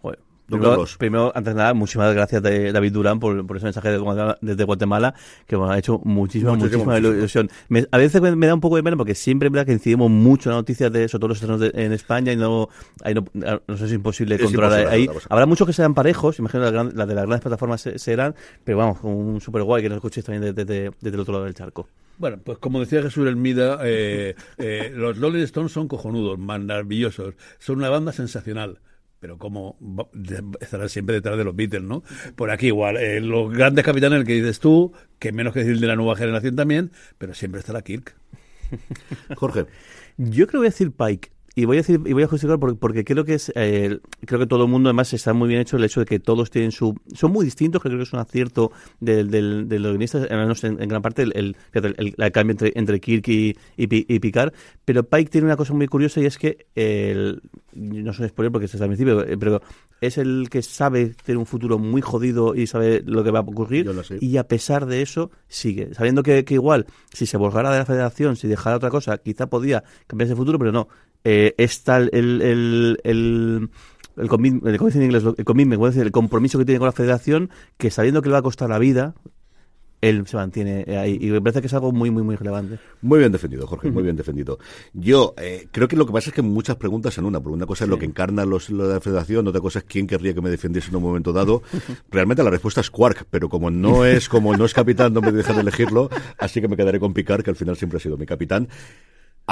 [0.01, 0.23] Bueno,
[0.59, 3.97] Primero, primero, antes de nada, muchísimas gracias de David Durán por, por ese mensaje de
[3.97, 5.13] Guatemala- desde Guatemala,
[5.47, 7.17] que me ha hecho muchísima, Muchísimo, muchísima muchísimo.
[7.17, 7.49] ilusión.
[7.69, 9.73] Me- a veces me, me da un poco de pena porque siempre es verdad que
[9.73, 12.69] incidimos mucho en las noticias de, sobre todo los estrenos de- en España y no,
[13.03, 15.19] ahí no, no sé si es imposible Es controlar imposible ahí.
[15.29, 18.35] Habrá muchos que sean parejos, imagino las, gran- las de las grandes plataformas se- serán,
[18.63, 21.33] pero vamos, con un super guay que nos escuchéis también desde, desde- desde el otro
[21.33, 21.87] lado del charco.
[22.17, 27.77] Bueno, pues como decía Jesús Hermida, eh, eh, los Rolling Stones son cojonudos, maravillosos, son
[27.79, 28.79] una banda sensacional.
[29.21, 29.77] Pero como
[30.59, 32.03] estarán siempre detrás de los Beatles, ¿no?
[32.35, 35.79] Por aquí igual, eh, los grandes capitanes, el que dices tú, que menos que decir
[35.79, 38.15] de la nueva generación también, pero siempre estará Kirk.
[39.35, 39.67] Jorge,
[40.17, 41.31] Yo creo que voy a decir Pike.
[41.53, 44.39] Y voy a decir y voy a justificar porque, porque creo que es eh, creo
[44.39, 46.71] que todo el mundo además está muy bien hecho el hecho de que todos tienen
[46.71, 48.71] su son muy distintos que creo que es un acierto
[49.01, 52.31] del, del, de los guionistas al menos en, en gran parte el, el, el- el
[52.31, 54.53] cambio entre, entre Kirk y, y, y Picard.
[54.85, 57.41] Pero Pike tiene una cosa muy curiosa y es que el,
[57.73, 59.61] no soy spoiler porque está al principio eh, pero
[59.99, 63.43] es el que sabe tener un futuro muy jodido y sabe lo que va a
[63.43, 63.85] ocurrir
[64.21, 65.93] y a pesar de eso sigue.
[65.93, 69.47] Sabiendo que, que igual si se volgara de la federación si dejara otra cosa quizá
[69.47, 70.87] podía cambiarse el futuro pero no
[71.23, 73.69] eh, es tal el el, el
[74.17, 75.23] el, commit- el- ¿cómo se dice en inglés?
[75.37, 78.43] el commitment, el compromiso que tiene con la federación que sabiendo que le va a
[78.43, 79.15] costar la vida
[80.01, 83.19] él se mantiene ahí y me parece que es algo muy muy muy relevante Muy
[83.19, 84.57] bien defendido, Jorge, muy bien defendido.
[84.93, 87.67] Yo eh, creo que lo que pasa es que muchas preguntas en una, porque una
[87.67, 90.33] cosa es lo que encarna los, lo de la federación, otra cosa es quién querría
[90.33, 91.61] que me defendiese en un momento dado.
[92.09, 95.31] Realmente la respuesta es Quark, pero como no es como no es capitán, no me
[95.31, 96.09] dejan de elegirlo,
[96.39, 98.69] así que me quedaré con Picard, que al final siempre ha sido mi capitán.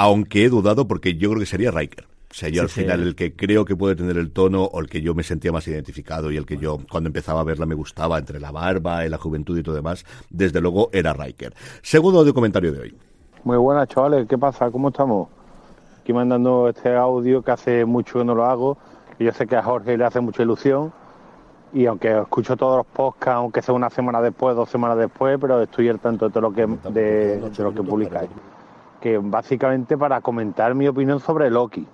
[0.02, 2.04] Aunque he dudado porque yo creo que sería Riker.
[2.30, 2.80] O sea, yo Sí, al sí.
[2.80, 5.52] final el que creo que puede tener el tono o el que yo me sentía
[5.52, 9.04] más identificado y el que yo cuando empezaba a verla me gustaba entre la barba
[9.04, 11.52] y la juventud y todo demás, desde luego era Riker.
[11.82, 12.94] Segundo audio comentario de hoy.
[13.44, 14.26] Muy buenas, chavales.
[14.26, 14.70] ¿Qué pasa?
[14.70, 15.28] ¿Cómo estamos?
[16.00, 18.78] Aquí mandando este audio que hace mucho que no lo hago.
[19.18, 20.92] Y yo sé que a Jorge le hace mucha ilusión.
[21.74, 25.60] Y aunque escucho todos los podcasts, aunque sea una semana después, dos semanas después, pero
[25.62, 28.30] estoy al tanto de todo lo que, de, de lo que publicáis.
[29.00, 31.86] Que básicamente para comentar mi opinión sobre Loki.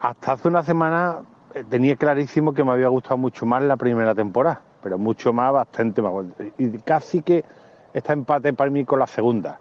[0.00, 1.20] Hasta hace una semana
[1.54, 5.52] eh, tenía clarísimo que me había gustado mucho más la primera temporada, pero mucho más,
[5.52, 6.12] bastante más.
[6.58, 7.44] Y casi que
[7.92, 9.58] está empate para mí con la segunda.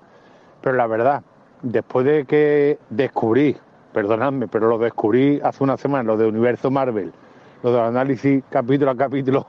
[0.62, 1.24] Pero la verdad,
[1.62, 3.56] después de que descubrí,
[3.94, 7.14] perdonadme, pero lo descubrí hace una semana, lo de Universo Marvel,
[7.62, 9.46] lo del análisis capítulo a capítulo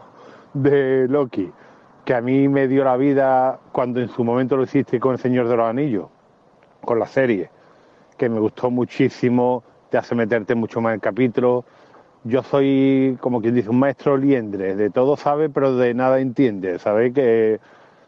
[0.53, 1.51] de Loki,
[2.05, 5.18] que a mí me dio la vida cuando en su momento lo hiciste con El
[5.18, 6.09] Señor de los Anillos,
[6.85, 7.51] con la serie,
[8.16, 11.64] que me gustó muchísimo, te hace meterte mucho más en capítulo.
[12.24, 16.78] Yo soy, como quien dice, un maestro liendre, de todo sabe, pero de nada entiende.
[16.78, 17.61] Sabéis que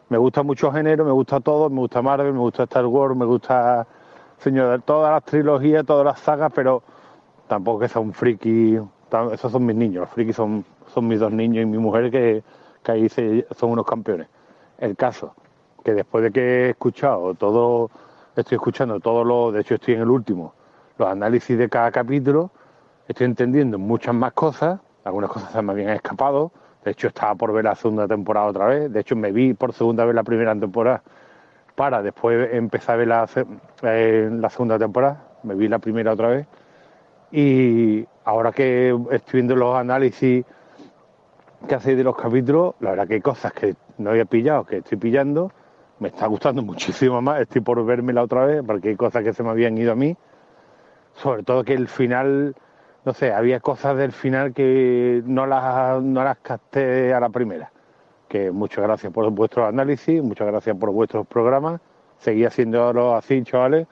[0.09, 3.25] me gusta mucho género, me gusta todo, me gusta Marvel, me gusta Star Wars, me
[3.25, 3.85] gusta
[4.39, 6.83] Señor todas las trilogías, todas las sagas, pero
[7.47, 8.79] tampoco que sea un friki.
[9.31, 12.43] Esos son mis niños, los frikis son, son mis dos niños y mi mujer que,
[12.83, 14.27] que ahí son unos campeones.
[14.77, 15.33] El caso,
[15.83, 17.89] que después de que he escuchado todo,
[18.41, 20.53] estoy escuchando todo lo, de hecho estoy en el último,
[20.97, 22.51] los análisis de cada capítulo,
[23.07, 26.51] estoy entendiendo muchas más cosas, algunas cosas se me habían escapado,
[26.83, 29.73] de hecho estaba por ver la segunda temporada otra vez, de hecho me vi por
[29.73, 31.01] segunda vez la primera temporada
[31.75, 33.29] para después empezar a ver la,
[33.83, 36.47] eh, la segunda temporada, me vi la primera otra vez
[37.31, 40.45] y ahora que estoy viendo los análisis
[41.67, 44.77] que hacéis de los capítulos, la verdad que hay cosas que no había pillado, que
[44.77, 45.51] estoy pillando
[45.99, 47.41] me está gustando muchísimo más.
[47.41, 50.15] Estoy por vermela otra vez porque hay cosas que se me habían ido a mí.
[51.13, 52.55] Sobre todo que el final,
[53.05, 57.71] no sé, había cosas del final que no las, no las capté a la primera.
[58.29, 61.81] Que muchas gracias por vuestros análisis, muchas gracias por vuestros programas.
[62.19, 63.87] Seguí haciéndolo así, chavales.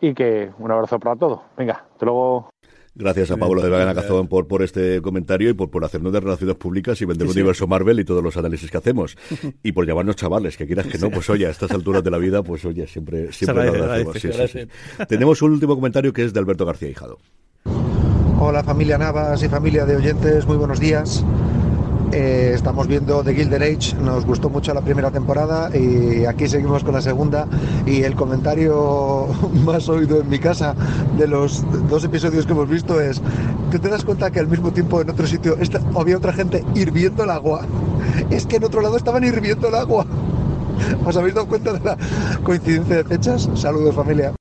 [0.00, 1.40] Y que un abrazo para todos.
[1.56, 2.50] Venga, hasta luego.
[3.00, 6.20] Gracias a Pablo de Vagana Cazón por, por este comentario y por, por hacernos de
[6.20, 9.16] relaciones públicas y vender el universo Marvel y todos los análisis que hacemos.
[9.62, 12.18] Y por llamarnos chavales, que quieras que no, pues oye, a estas alturas de la
[12.18, 14.18] vida, pues oye, siempre, siempre lo agradecemos.
[14.20, 14.66] Sí, sí,
[14.98, 15.04] sí.
[15.06, 17.18] Tenemos un último comentario que es de Alberto García Hijado.
[18.38, 21.24] Hola familia Navas y familia de oyentes, muy buenos días.
[22.12, 26.82] Eh, estamos viendo The Gilded Age, nos gustó mucho la primera temporada y aquí seguimos
[26.82, 27.46] con la segunda.
[27.86, 29.28] Y el comentario
[29.64, 30.74] más oído en mi casa
[31.16, 33.22] de los dos episodios que hemos visto es:
[33.70, 35.56] ¿tú te das cuenta que al mismo tiempo en otro sitio
[35.96, 37.64] había otra gente hirviendo el agua?
[38.30, 40.04] Es que en otro lado estaban hirviendo el agua.
[41.04, 41.96] ¿Os habéis dado cuenta de la
[42.42, 43.48] coincidencia de fechas?
[43.54, 44.32] Saludos, familia.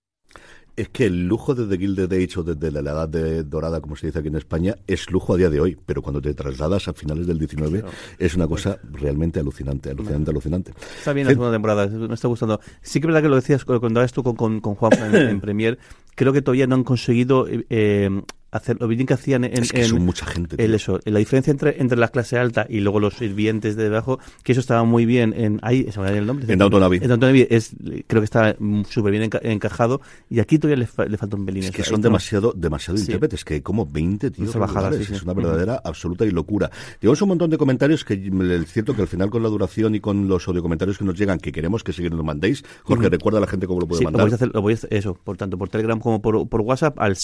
[0.79, 3.97] Es que el lujo de The Gilded Age o desde la edad de dorada, como
[3.97, 6.87] se dice aquí en España, es lujo a día de hoy, pero cuando te trasladas
[6.87, 7.83] a finales del 19
[8.17, 10.71] es una cosa realmente alucinante, alucinante, alucinante.
[10.97, 12.61] Está bien la segunda temporada, me está gustando.
[12.81, 15.15] Sí que es verdad que lo decías lo contabas tú con, con, con Juan en,
[15.15, 15.77] en Premier.
[16.15, 18.21] Creo que todavía no han conseguido eh, eh,
[18.51, 20.63] hacer lo bien que hacían en, Es que en- son mucha gente.
[20.63, 24.19] el eso, la diferencia entre, entre la clase alta y luego los sirvientes de debajo,
[24.43, 26.51] que eso estaba muy bien en ahí, se me el nombre.
[26.51, 26.99] En Abbey.
[27.03, 27.71] En Abbey es,
[28.07, 28.55] creo que está
[28.89, 31.63] súper bien enca- encajado y aquí todavía le, fa- le falta un pelín.
[31.63, 33.03] Es que Ahí son demasiado, demasiado Sí.
[33.03, 34.51] intérpretes, que hay como 20 tíos.
[34.51, 35.13] Sí, sí.
[35.13, 36.69] Es una verdadera absoluta y locura.
[37.01, 39.99] Llevamos un montón de comentarios que es cierto que al final con la duración y
[39.99, 43.11] con los audio comentarios que nos llegan, que queremos que sigan nos mandéis, Jorge, Ujú.
[43.11, 44.21] recuerda a la gente cómo lo puede Sí, lo mandar.
[44.25, 47.15] podéis hacer, lo podéis- eso, por tanto, por Telegram como por, por WhatsApp al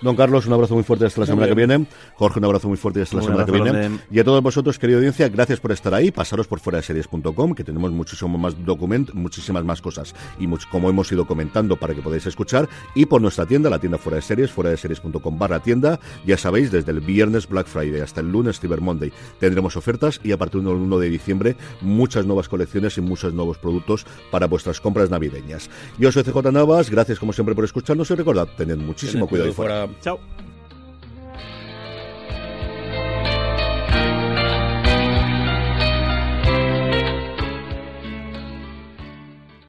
[0.00, 1.86] Don Carlos, un abrazo muy fuerte hasta la semana que viene.
[2.14, 3.98] Jorge, un abrazo muy fuerte hasta la semana que viene.
[4.10, 6.10] Y a todos vosotros, querida audiencia, gracias por estar ahí.
[6.10, 10.14] Pasaros por fuera de series.com, que tenemos muchísimo más document, muchísimas más cosas.
[10.38, 12.68] Y como hemos ido comentando para que podáis escuchar.
[12.94, 15.98] Y por nuestra tienda, la tienda fuera de series, fuera de series.com barra tienda.
[16.24, 20.32] Ya sabéis, desde el viernes Black Friday hasta el lunes Cyber Monday tendremos ofertas y
[20.32, 24.80] a partir del 1 de diciembre muchas nuevas colecciones y muchos nuevos productos para vuestras
[24.80, 25.70] compras navideñas.
[25.98, 29.87] Yo soy CJ Navas, gracias como siempre por escucharnos y recordad, tened muchísimo cuidado fuera.
[30.00, 30.20] Ciao.